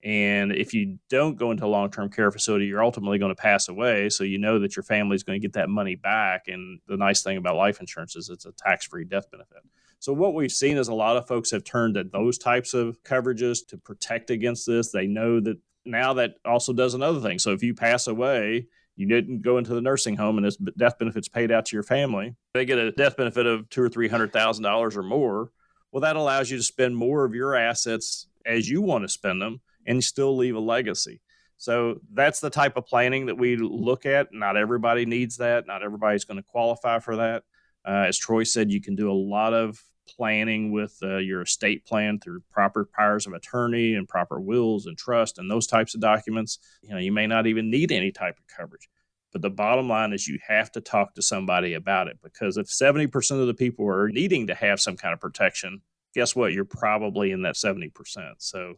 [0.03, 3.69] And if you don't go into a long-term care facility, you're ultimately going to pass
[3.69, 4.09] away.
[4.09, 6.49] So you know that your family is going to get that money back.
[6.49, 9.63] And the nice thing about life insurance is it's a tax-free death benefit.
[9.99, 13.03] So what we've seen is a lot of folks have turned to those types of
[13.03, 14.91] coverages to protect against this.
[14.91, 17.39] They know that now that also does another thing.
[17.39, 18.69] So if you pass away,
[19.01, 21.83] you didn't go into the nursing home and this death benefit's paid out to your
[21.83, 22.37] family.
[22.53, 25.53] They get a death benefit of two or three hundred thousand dollars or more.
[25.91, 29.41] Well, that allows you to spend more of your assets as you want to spend
[29.41, 31.23] them and still leave a legacy.
[31.57, 34.29] So that's the type of planning that we look at.
[34.33, 35.67] Not everybody needs that.
[35.67, 37.45] Not everybody's going to qualify for that.
[37.87, 41.87] Uh, as Troy said, you can do a lot of planning with uh, your estate
[41.87, 46.01] plan through proper powers of attorney and proper wills and trust and those types of
[46.01, 46.59] documents.
[46.83, 48.89] You know, you may not even need any type of coverage.
[49.33, 52.67] But the bottom line is you have to talk to somebody about it because if
[52.67, 55.83] 70% of the people are needing to have some kind of protection,
[56.15, 56.53] guess what?
[56.53, 57.93] You're probably in that 70%.
[58.39, 58.75] So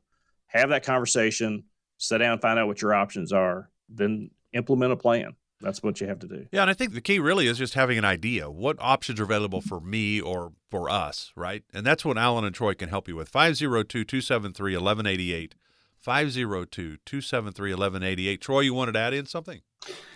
[0.47, 1.65] have that conversation,
[1.97, 5.35] sit down, find out what your options are, then implement a plan.
[5.63, 6.47] That's what you have to do.
[6.51, 8.51] Yeah, and I think the key really is just having an idea.
[8.51, 11.63] What options are available for me or for us, right?
[11.73, 13.29] And that's what Alan and Troy can help you with.
[13.29, 15.55] 502 273 1188.
[16.03, 18.41] 502 273 1188.
[18.41, 19.61] Troy, you wanted to add in something?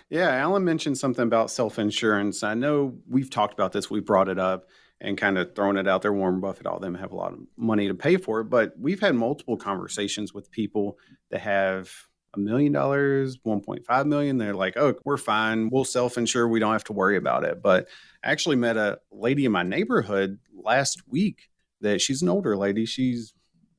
[0.09, 2.43] Yeah, Alan mentioned something about self insurance.
[2.43, 4.67] I know we've talked about this, we brought it up
[4.99, 6.13] and kind of thrown it out there.
[6.13, 8.99] Warren Buffett, all them have a lot of money to pay for it, but we've
[8.99, 10.97] had multiple conversations with people
[11.29, 11.91] that have
[12.33, 14.37] a million dollars, 1.5 million.
[14.37, 15.69] They're like, oh, we're fine.
[15.69, 16.47] We'll self insure.
[16.47, 17.61] We don't have to worry about it.
[17.61, 17.87] But
[18.23, 21.49] I actually met a lady in my neighborhood last week
[21.81, 22.85] that she's an older lady.
[22.85, 23.33] She's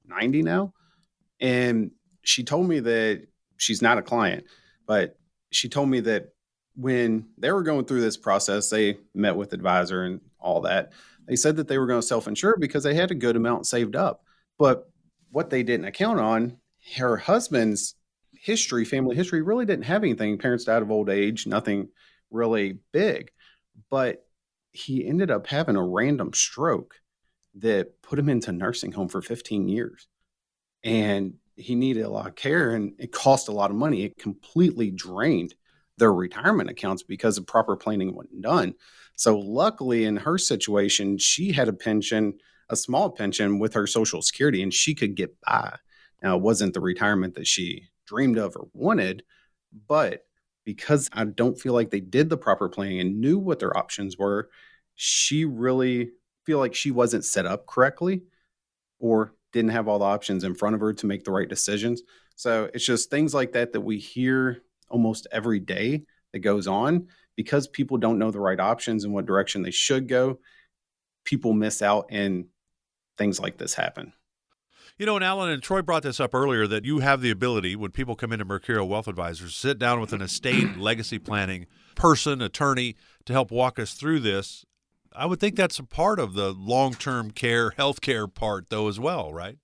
[0.07, 0.73] 90 now.
[1.41, 1.93] And
[2.29, 3.27] she told me that
[3.57, 4.45] she's not a client,
[4.87, 5.19] but
[5.51, 6.35] she told me that
[6.77, 10.93] when they were going through this process, they met with advisor and all that.
[11.27, 13.97] They said that they were going to self-insure because they had a good amount saved
[13.97, 14.25] up.
[14.59, 14.91] But
[15.31, 16.59] what they didn't account on,
[16.97, 17.95] her husband's
[18.35, 20.37] history, family history, really didn't have anything.
[20.37, 21.89] Parents died of old age, nothing
[22.31, 23.31] really big.
[23.89, 24.27] But
[24.73, 26.97] he ended up having a random stroke
[27.55, 30.07] that put him into nursing home for 15 years.
[30.85, 34.05] And he needed a lot of care and it cost a lot of money.
[34.05, 35.55] It completely drained
[35.97, 38.75] their retirement accounts because of proper planning wasn't done.
[39.17, 42.35] So luckily in her situation, she had a pension,
[42.71, 45.77] a small pension with her social security and she could get by.
[46.23, 49.25] Now it wasn't the retirement that she dreamed of or wanted,
[49.89, 50.25] but
[50.65, 54.17] because I don't feel like they did the proper planning and knew what their options
[54.17, 54.51] were,
[54.95, 56.11] she really
[56.45, 58.23] feel like she wasn't set up correctly
[58.99, 62.03] or didn't have all the options in front of her to make the right decisions.
[62.37, 67.09] So it's just things like that that we hear almost every day that goes on
[67.37, 70.39] because people don't know the right options and what direction they should go.
[71.25, 72.47] People miss out and
[73.17, 74.13] things like this happen.
[74.99, 77.77] You know, and Alan and Troy brought this up earlier that you have the ability
[77.77, 82.43] when people come into Mercurio Wealth Advisors, sit down with an estate legacy planning person,
[82.43, 84.65] attorney to help walk us through this
[85.19, 89.01] I would think that's a part of the long term care, healthcare part, though, as
[89.01, 89.57] well, right?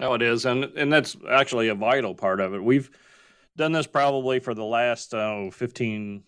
[0.00, 2.62] Oh, it is, and and that's actually a vital part of it.
[2.62, 2.88] We've
[3.56, 6.22] done this probably for the last oh, 15,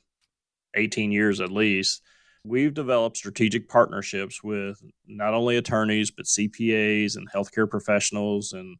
[0.74, 2.02] 18 years at least.
[2.44, 8.76] We've developed strategic partnerships with not only attorneys but CPAs and healthcare professionals, and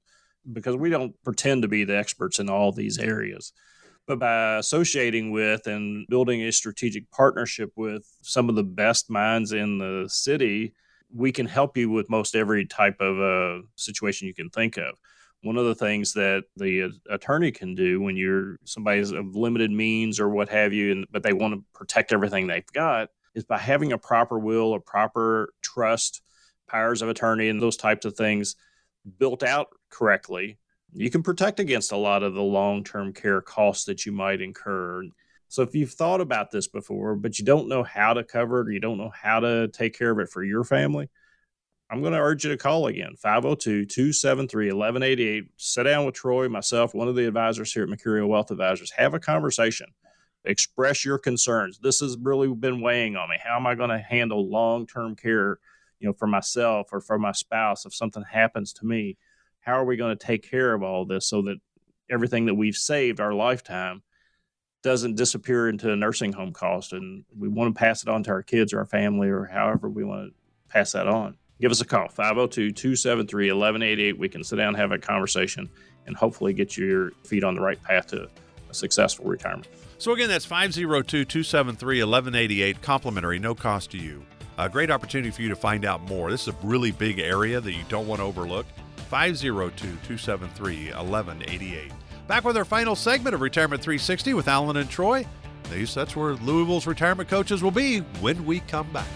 [0.53, 3.53] because we don't pretend to be the experts in all these areas
[4.07, 9.52] but by associating with and building a strategic partnership with some of the best minds
[9.52, 10.74] in the city,
[11.14, 14.98] we can help you with most every type of uh, situation you can think of.
[15.42, 20.18] One of the things that the attorney can do when you're somebody's of limited means
[20.18, 23.59] or what have you, and but they want to protect everything they've got, is by
[23.59, 26.22] having a proper will, a proper trust,
[26.66, 28.57] powers of attorney, and those types of things
[29.18, 30.59] built out correctly
[30.95, 34.40] you can protect against a lot of the long term care costs that you might
[34.40, 35.05] incur.
[35.49, 38.68] So if you've thought about this before, but you don't know how to cover it
[38.68, 41.09] or you don't know how to take care of it for your family,
[41.90, 45.45] I'm going to urge you to call again 502 273 1188.
[45.57, 48.90] Sit down with Troy, myself, one of the advisors here at Mercurio Wealth Advisors.
[48.92, 49.88] Have a conversation.
[50.45, 51.78] Express your concerns.
[51.78, 53.36] This has really been weighing on me.
[53.42, 55.59] How am I going to handle long term care,
[56.01, 59.16] you know, for myself or for my spouse if something happens to me?
[59.65, 61.57] How are we going to take care of all this so that
[62.11, 64.03] everything that we've saved our lifetime
[64.83, 68.31] doesn't disappear into a nursing home cost and we want to pass it on to
[68.31, 70.35] our kids or our family or however we want to
[70.69, 71.39] pass that on?
[71.61, 75.71] Give us a call 502-273-1188 we can sit down and have a conversation
[76.07, 78.29] and hopefully get your feet on the right path to
[78.69, 79.69] a successful retirement.
[79.97, 84.23] So again that's 502-273-1188 complimentary no cost to you.
[84.59, 86.31] A great opportunity for you to find out more.
[86.31, 88.67] This is a really big area that you don't want to overlook
[89.05, 91.92] 502 273 1188.
[92.26, 95.26] Back with our final segment of Retirement 360 with Alan and Troy.
[95.70, 99.07] These, that's where Louisville's retirement coaches will be when we come back.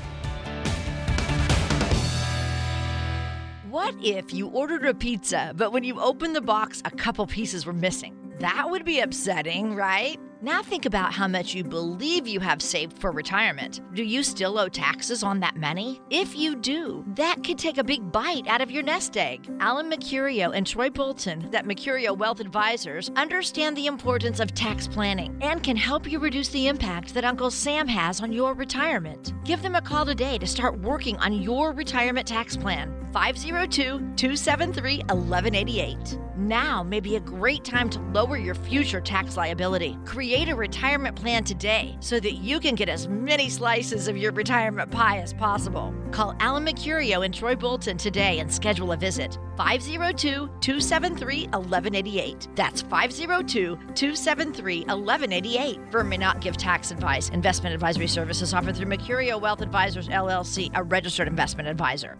[3.70, 7.64] What if you ordered a pizza, but when you opened the box, a couple pieces
[7.64, 8.16] were missing?
[8.40, 10.18] That would be upsetting, right?
[10.40, 13.80] Now think about how much you believe you have saved for retirement.
[13.94, 16.00] Do you still owe taxes on that money?
[16.10, 19.50] If you do, that could take a big bite out of your nest egg.
[19.58, 25.36] Alan Mercurio and Troy Bolton, at Mercurio Wealth Advisors, understand the importance of tax planning
[25.42, 29.34] and can help you reduce the impact that Uncle Sam has on your retirement.
[29.44, 33.07] Give them a call today to start working on your retirement tax plan.
[33.12, 33.82] 502
[34.16, 36.18] 273 1188.
[36.36, 39.98] Now may be a great time to lower your future tax liability.
[40.04, 44.32] Create a retirement plan today so that you can get as many slices of your
[44.32, 45.92] retirement pie as possible.
[46.12, 49.38] Call Alan Mercurio and Troy Bolton today and schedule a visit.
[49.56, 52.48] 502 273 1188.
[52.54, 55.80] That's 502 273 1188.
[55.90, 57.30] Firm may not give tax advice.
[57.30, 62.16] Investment advisory services offered through Mercurio Wealth Advisors LLC, a registered investment advisor.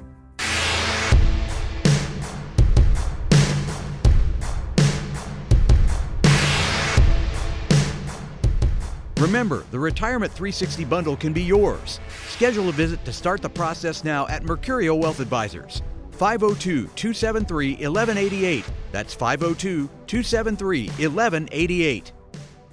[9.18, 11.98] Remember, the Retirement 360 bundle can be yours.
[12.28, 15.82] Schedule a visit to start the process now at Mercurio Wealth Advisors.
[16.12, 18.64] 502 273 1188.
[18.92, 22.12] That's 502 273 1188.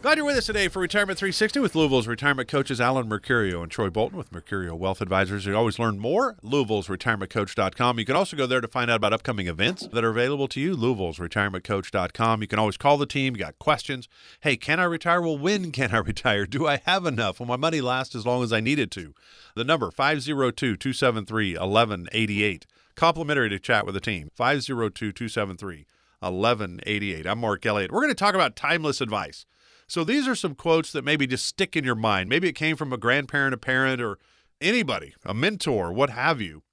[0.05, 3.71] Glad you're with us today for Retirement 360 with Louisville's retirement coaches Alan Mercurio and
[3.71, 5.47] Troy Bolton with Mercurio Wealth Advisors.
[5.47, 6.35] You always learn more.
[6.43, 7.97] Louisville's retirementcoach.com.
[7.97, 10.61] You can also go there to find out about upcoming events that are available to
[10.61, 10.75] you.
[10.75, 12.41] Louisville's retirementcoach.com.
[12.43, 13.35] You can always call the team.
[13.35, 14.07] You got questions.
[14.41, 15.23] Hey, can I retire?
[15.23, 16.45] Well, when can I retire?
[16.45, 17.39] Do I have enough?
[17.39, 19.15] Will my money last as long as I need it to?
[19.55, 22.67] The number 502 273 1188.
[22.93, 24.29] Complimentary to chat with the team.
[24.35, 25.87] 502 273
[26.19, 27.25] 1188.
[27.25, 27.91] I'm Mark Elliott.
[27.91, 29.47] We're going to talk about timeless advice.
[29.87, 32.29] So these are some quotes that maybe just stick in your mind.
[32.29, 34.17] Maybe it came from a grandparent, a parent, or
[34.59, 36.63] anybody, a mentor, what have you.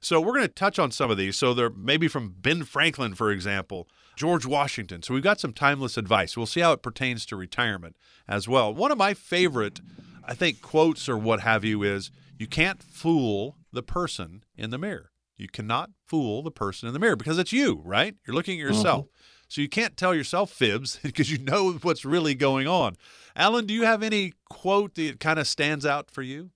[0.00, 1.36] So we're going to touch on some of these.
[1.36, 5.02] So they're maybe from Ben Franklin, for example, George Washington.
[5.02, 6.36] So we've got some timeless advice.
[6.36, 7.96] We'll see how it pertains to retirement
[8.26, 8.74] as well.
[8.74, 9.80] One of my favorite,
[10.24, 14.78] I think, quotes or what have you is you can't fool the person in the
[14.78, 15.12] mirror.
[15.36, 18.14] You cannot fool the person in the mirror because it's you, right?
[18.26, 19.06] You're looking at yourself.
[19.06, 19.16] Mm-hmm.
[19.52, 22.96] So you can't tell yourself fibs because you know what's really going on.
[23.36, 26.52] Alan, do you have any quote that kind of stands out for you?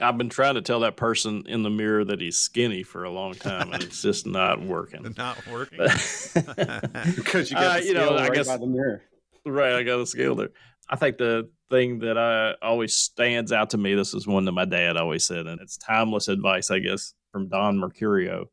[0.00, 3.10] I've been trying to tell that person in the mirror that he's skinny for a
[3.10, 5.12] long time, and it's just not working.
[5.18, 6.30] not working because
[7.50, 9.02] you got uh, you know right I guess, by the mirror.
[9.44, 10.50] Right, I got a scale there.
[10.88, 13.96] I think the thing that I always stands out to me.
[13.96, 17.48] This is one that my dad always said, and it's timeless advice, I guess, from
[17.48, 18.44] Don Mercurio,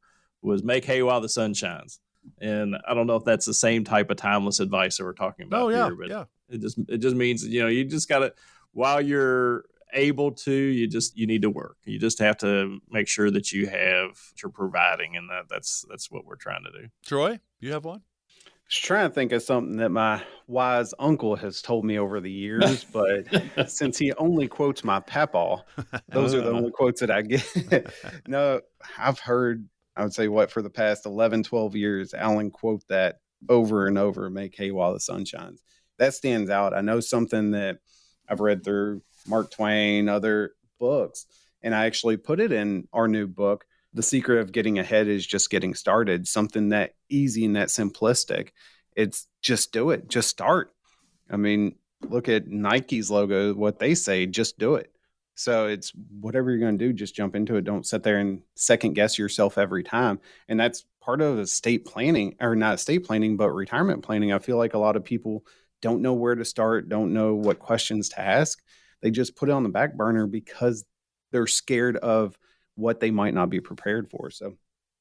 [0.42, 2.00] was make hay while the sun shines.
[2.40, 5.48] And I don't know if that's the same type of timeless advice that we're talking
[5.48, 6.24] about oh, yeah, here, but yeah.
[6.50, 8.34] it just it just means you know you just got to
[8.74, 13.08] while you're able to you just you need to work you just have to make
[13.08, 16.88] sure that you have you're providing and that that's that's what we're trying to do
[17.06, 18.02] troy you have one
[18.66, 22.20] I was trying to think of something that my wise uncle has told me over
[22.20, 25.62] the years, but since he only quotes my papaw,
[26.10, 27.94] those are the only quotes that I get.
[28.28, 28.62] no,
[28.98, 33.20] I've heard I would say what for the past 11, 12 years, Alan quote that
[33.48, 35.62] over and over, make hay while the sun shines.
[35.98, 36.74] That stands out.
[36.74, 37.78] I know something that
[38.28, 41.26] I've read through Mark Twain, other books,
[41.62, 43.66] and I actually put it in our new book.
[43.94, 46.28] The secret of getting ahead is just getting started.
[46.28, 48.50] Something that easy and that simplistic.
[48.96, 50.74] It's just do it, just start.
[51.30, 54.92] I mean, look at Nike's logo, what they say, just do it.
[55.36, 57.66] So it's whatever you're going to do, just jump into it.
[57.66, 60.20] Don't sit there and second guess yourself every time.
[60.48, 64.32] And that's part of estate planning, or not estate planning, but retirement planning.
[64.32, 65.46] I feel like a lot of people
[65.82, 68.62] don't know where to start, don't know what questions to ask.
[69.02, 70.86] They just put it on the back burner because
[71.32, 72.38] they're scared of
[72.76, 74.32] what they might not be prepared for.
[74.32, 74.56] So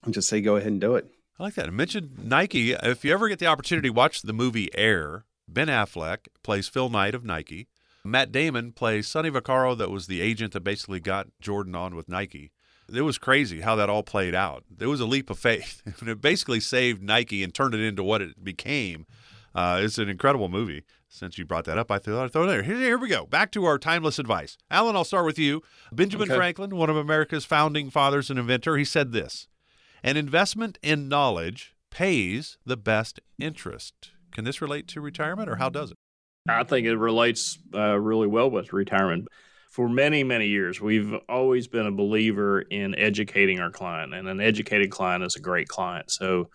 [0.05, 1.09] I just say go ahead and do it.
[1.39, 1.67] I like that.
[1.67, 2.73] I mentioned Nike.
[2.73, 5.25] If you ever get the opportunity, watch the movie Air.
[5.49, 7.69] Ben Affleck plays Phil Knight of Nike.
[8.05, 12.09] Matt Damon plays Sonny Vaccaro, that was the agent that basically got Jordan on with
[12.09, 12.53] Nike.
[12.93, 14.65] It was crazy how that all played out.
[14.79, 15.83] It was a leap of faith.
[16.01, 19.07] and it basically saved Nike and turned it into what it became.
[19.55, 20.83] Uh, it's an incredible movie.
[21.09, 22.63] Since you brought that up, I thought I'd throw it there.
[22.65, 23.25] Here, here we go.
[23.25, 24.59] Back to our timeless advice.
[24.71, 25.63] Alan, I'll start with you.
[25.93, 26.37] Benjamin okay.
[26.37, 29.47] Franklin, one of America's founding fathers and inventor, he said this
[30.03, 34.11] An investment in knowledge pays the best interest.
[34.33, 35.97] Can this relate to retirement, or how does it?
[36.49, 39.29] I think it relates uh, really well with retirement.
[39.71, 44.41] For many, many years, we've always been a believer in educating our client, and an
[44.41, 46.11] educated client is a great client.
[46.11, 46.51] So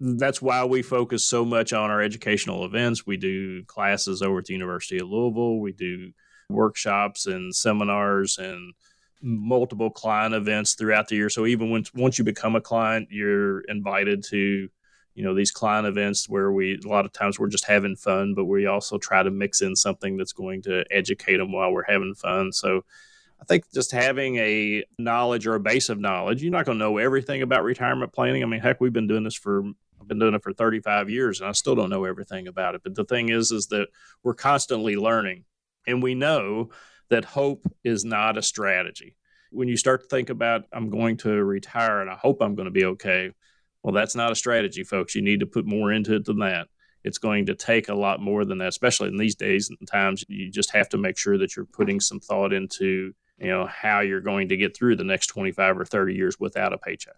[0.00, 3.06] that's why we focus so much on our educational events.
[3.06, 6.12] We do classes over at the University of Louisville, we do
[6.50, 8.74] workshops and seminars and
[9.22, 11.30] multiple client events throughout the year.
[11.30, 14.68] So even once once you become a client, you're invited to
[15.14, 18.34] you know these client events where we a lot of times we're just having fun
[18.34, 21.84] but we also try to mix in something that's going to educate them while we're
[21.84, 22.52] having fun.
[22.52, 22.84] So
[23.40, 26.84] i think just having a knowledge or a base of knowledge you're not going to
[26.84, 28.42] know everything about retirement planning.
[28.42, 29.62] I mean heck we've been doing this for
[30.00, 32.82] i've been doing it for 35 years and i still don't know everything about it.
[32.82, 33.88] But the thing is is that
[34.22, 35.44] we're constantly learning
[35.86, 36.70] and we know
[37.10, 39.14] that hope is not a strategy.
[39.50, 42.66] When you start to think about i'm going to retire and i hope i'm going
[42.66, 43.30] to be okay
[43.84, 45.14] well, that's not a strategy, folks.
[45.14, 46.68] You need to put more into it than that.
[47.04, 50.24] It's going to take a lot more than that, especially in these days and times.
[50.26, 54.00] You just have to make sure that you're putting some thought into, you know, how
[54.00, 57.16] you're going to get through the next 25 or 30 years without a paycheck.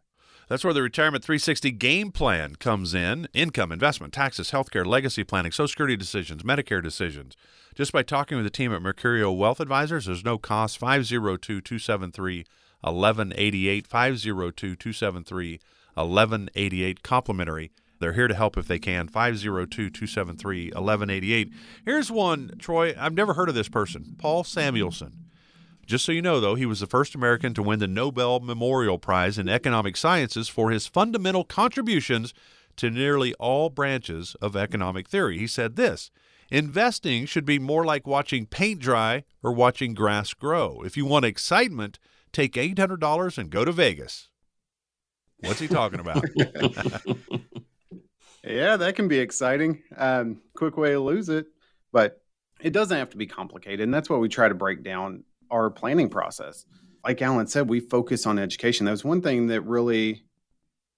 [0.48, 5.52] That's where the Retirement 360 game plan comes in income, investment, taxes, healthcare, legacy planning,
[5.52, 7.36] Social Security decisions, Medicare decisions.
[7.76, 10.78] Just by talking with the team at Mercurio Wealth Advisors, there's no cost.
[10.78, 12.44] 502 273
[12.80, 13.86] 1188.
[13.86, 15.60] 502 273
[15.96, 19.08] 1188 complimentary They're here to help if they can.
[19.08, 21.52] 502 273 1188.
[21.84, 22.94] Here's one, Troy.
[22.98, 25.26] I've never heard of this person, Paul Samuelson.
[25.86, 28.98] Just so you know, though, he was the first American to win the Nobel Memorial
[28.98, 32.34] Prize in Economic Sciences for his fundamental contributions
[32.76, 35.38] to nearly all branches of economic theory.
[35.38, 36.10] He said this
[36.50, 40.82] Investing should be more like watching paint dry or watching grass grow.
[40.84, 41.98] If you want excitement,
[42.32, 44.28] take $800 and go to Vegas.
[45.40, 46.24] What's he talking about?
[48.44, 49.82] yeah, that can be exciting.
[49.96, 51.46] Um, quick way to lose it,
[51.92, 52.20] but
[52.60, 53.80] it doesn't have to be complicated.
[53.80, 56.64] And that's what we try to break down our planning process.
[57.04, 58.86] Like Alan said, we focus on education.
[58.86, 60.24] That was one thing that really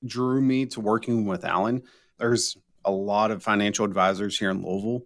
[0.05, 1.83] drew me to working with Alan.
[2.19, 5.03] There's a lot of financial advisors here in Louisville.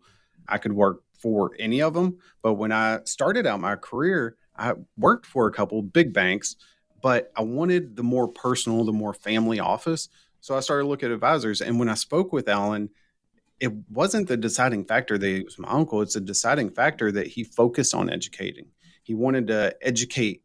[0.47, 4.75] I could work for any of them, but when I started out my career, I
[4.97, 6.57] worked for a couple big banks,
[7.03, 10.09] but I wanted the more personal, the more family office.
[10.41, 11.61] So I started looking at advisors.
[11.61, 12.91] And when I spoke with Alan,
[13.61, 16.01] it wasn't the deciding factor that he was my uncle.
[16.01, 18.67] It's a deciding factor that he focused on educating.
[19.03, 20.43] He wanted to educate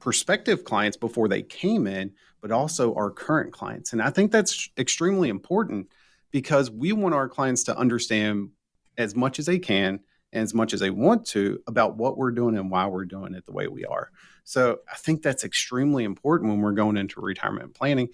[0.00, 3.92] prospective clients before they came in, but also our current clients.
[3.92, 5.88] And I think that's extremely important
[6.30, 8.50] because we want our clients to understand
[8.98, 10.00] as much as they can
[10.32, 13.34] and as much as they want to about what we're doing and why we're doing
[13.34, 14.10] it the way we are.
[14.44, 18.08] So I think that's extremely important when we're going into retirement planning.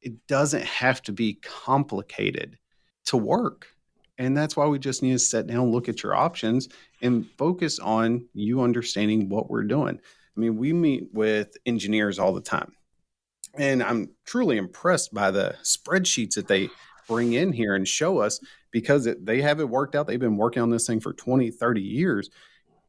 [0.00, 2.58] It doesn't have to be complicated
[3.06, 3.68] to work.
[4.18, 6.68] And that's why we just need to sit down, look at your options,
[7.00, 9.98] and focus on you understanding what we're doing.
[9.98, 12.72] I mean, we meet with engineers all the time,
[13.54, 16.70] and I'm truly impressed by the spreadsheets that they
[17.08, 20.06] bring in here and show us because it, they have it worked out.
[20.06, 22.30] They've been working on this thing for 20, 30 years,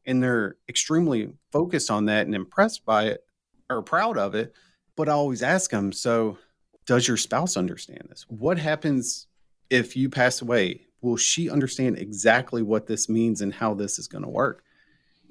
[0.06, 3.24] and they're extremely focused on that and impressed by it
[3.70, 4.52] or proud of it.
[4.96, 6.38] But I always ask them, so
[6.86, 8.26] does your spouse understand this?
[8.28, 9.26] What happens
[9.70, 10.86] if you pass away?
[11.04, 14.64] will she understand exactly what this means and how this is going to work?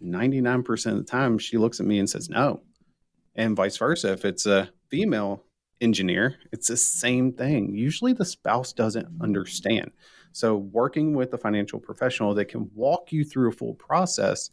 [0.01, 2.61] 99% of the time, she looks at me and says no.
[3.35, 4.11] And vice versa.
[4.11, 5.43] If it's a female
[5.81, 7.73] engineer, it's the same thing.
[7.73, 9.91] Usually the spouse doesn't understand.
[10.33, 14.49] So, working with a financial professional that can walk you through a full process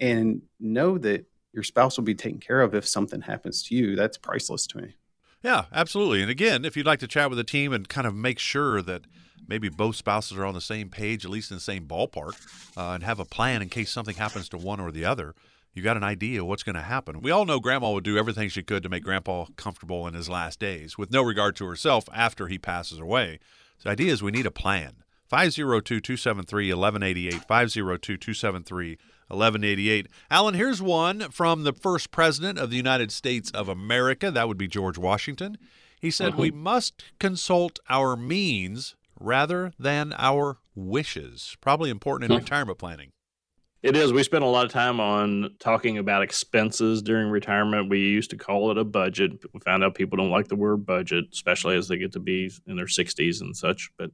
[0.00, 3.96] and know that your spouse will be taken care of if something happens to you,
[3.96, 4.94] that's priceless to me.
[5.42, 6.22] Yeah, absolutely.
[6.22, 8.82] And again, if you'd like to chat with the team and kind of make sure
[8.82, 9.02] that
[9.46, 12.34] maybe both spouses are on the same page, at least in the same ballpark,
[12.76, 15.34] uh, and have a plan in case something happens to one or the other.
[15.72, 17.20] You got an idea what's going to happen.
[17.20, 20.28] We all know Grandma would do everything she could to make Grandpa comfortable in his
[20.28, 23.38] last days, with no regard to herself after he passes away.
[23.78, 24.96] So the idea is we need a plan.
[25.30, 27.44] 502 273 1188.
[27.46, 30.08] 502 273 1188.
[30.28, 34.32] Alan, here's one from the first president of the United States of America.
[34.32, 35.56] That would be George Washington.
[36.00, 36.40] He said, mm-hmm.
[36.40, 41.56] We must consult our means rather than our wishes.
[41.60, 43.12] Probably important in retirement planning.
[43.84, 44.12] It is.
[44.12, 47.88] We spend a lot of time on talking about expenses during retirement.
[47.88, 49.32] We used to call it a budget.
[49.54, 52.50] We found out people don't like the word budget, especially as they get to be
[52.66, 53.90] in their 60s and such.
[53.96, 54.10] But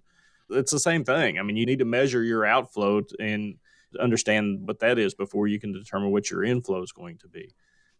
[0.51, 1.39] it's the same thing.
[1.39, 3.57] I mean, you need to measure your outflow and
[4.01, 7.55] understand what that is before you can determine what your inflow is going to be.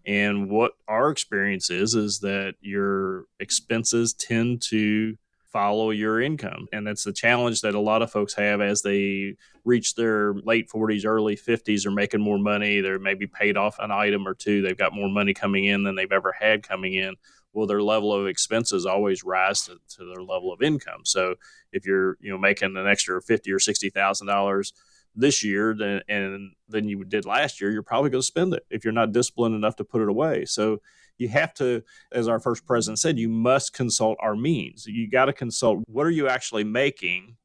[0.07, 5.17] And what our experience is, is that your expenses tend to
[5.57, 6.67] follow your income.
[6.73, 10.69] And that's the challenge that a lot of folks have as they reach their late
[10.69, 12.81] 40s, early 50s, they're making more money.
[12.81, 14.63] They're maybe paid off an item or two.
[14.63, 17.15] They've got more money coming in than they've ever had coming in.
[17.57, 21.01] Well, their level of expenses always rise to, to their level of income.
[21.05, 21.37] So
[21.73, 24.75] if you're, you know, making an extra fifty or sixty thousand dollars
[25.15, 28.67] this year than and than you did last year, you're probably going to spend it
[28.69, 30.45] if you're not disciplined enough to put it away.
[30.45, 30.83] So
[31.17, 31.83] you have to,
[32.13, 34.85] as our first president said, you must consult our means.
[34.87, 37.37] You got to consult what are you actually making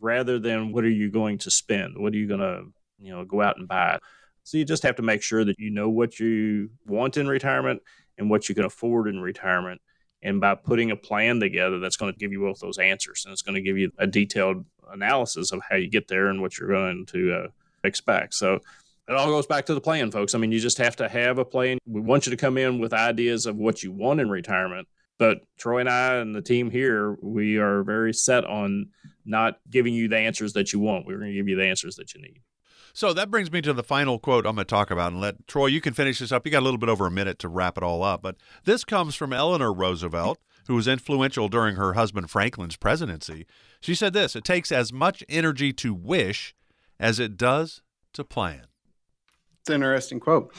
[0.00, 1.98] rather than what are you going to spend?
[1.98, 2.62] What are you going to,
[2.98, 3.98] you know, go out and buy?
[4.42, 7.82] So you just have to make sure that you know what you want in retirement
[8.20, 9.80] and what you can afford in retirement.
[10.22, 13.24] And by putting a plan together, that's going to give you both those answers.
[13.24, 16.42] And it's going to give you a detailed analysis of how you get there and
[16.42, 17.46] what you're going to uh,
[17.82, 18.34] expect.
[18.34, 18.60] So
[19.08, 20.34] it all goes back to the plan, folks.
[20.34, 21.78] I mean, you just have to have a plan.
[21.86, 24.86] We want you to come in with ideas of what you want in retirement.
[25.18, 28.90] But Troy and I and the team here, we are very set on
[29.24, 31.06] not giving you the answers that you want.
[31.06, 32.40] We're going to give you the answers that you need.
[32.92, 35.46] So that brings me to the final quote I'm going to talk about and let
[35.46, 36.44] Troy, you can finish this up.
[36.44, 38.22] You got a little bit over a minute to wrap it all up.
[38.22, 43.46] But this comes from Eleanor Roosevelt, who was influential during her husband Franklin's presidency.
[43.80, 46.54] She said this It takes as much energy to wish
[46.98, 47.82] as it does
[48.12, 48.66] to plan.
[49.60, 50.54] It's an interesting quote,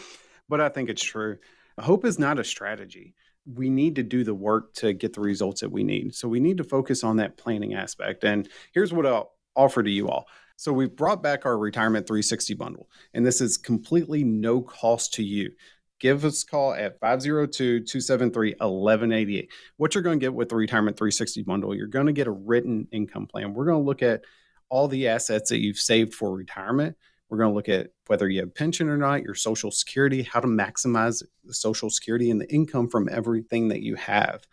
[0.47, 1.37] but I think it's true.
[1.79, 3.15] Hope is not a strategy.
[3.45, 6.13] We need to do the work to get the results that we need.
[6.13, 8.23] So we need to focus on that planning aspect.
[8.23, 10.27] And here's what I'll offer to you all.
[10.61, 15.23] So we've brought back our retirement 360 bundle, and this is completely no cost to
[15.23, 15.53] you.
[15.99, 19.49] Give us a call at 502 273 1188.
[19.77, 22.31] What you're going to get with the Retirement 360 bundle, you're going to get a
[22.31, 23.55] written income plan.
[23.55, 24.21] We're going to look at
[24.69, 26.95] all the assets that you've saved for retirement.
[27.27, 30.41] We're going to look at whether you have pension or not, your social security, how
[30.41, 34.45] to maximize the social security and the income from everything that you have.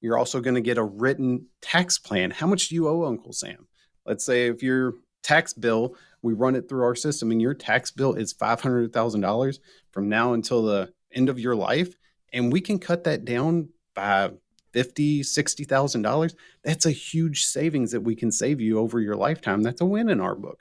[0.00, 2.32] You're also going to get a written tax plan.
[2.32, 3.68] How much do you owe Uncle Sam?
[4.04, 7.90] Let's say if your tax bill, we run it through our system, and your tax
[7.90, 9.58] bill is $500,000
[9.90, 11.94] from now until the end of your life,
[12.32, 14.30] and we can cut that down by
[14.72, 16.34] fifty, sixty thousand dollars.
[16.64, 19.62] That's a huge savings that we can save you over your lifetime.
[19.62, 20.60] That's a win in our book.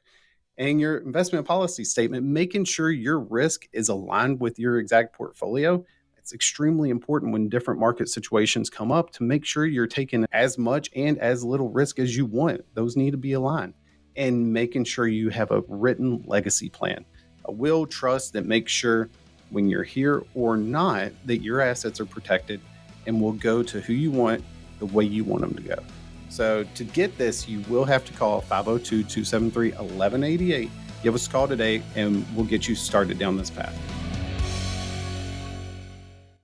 [0.57, 5.84] And your investment policy statement, making sure your risk is aligned with your exact portfolio.
[6.18, 10.57] It's extremely important when different market situations come up to make sure you're taking as
[10.57, 12.62] much and as little risk as you want.
[12.76, 13.74] Those need to be aligned.
[14.16, 17.05] And making sure you have a written legacy plan,
[17.45, 19.09] a will trust that makes sure
[19.49, 22.59] when you're here or not that your assets are protected
[23.07, 24.43] and will go to who you want
[24.80, 25.76] the way you want them to go.
[26.30, 30.70] So to get this, you will have to call 502 273 1188.
[31.03, 33.78] Give us a call today and we'll get you started down this path.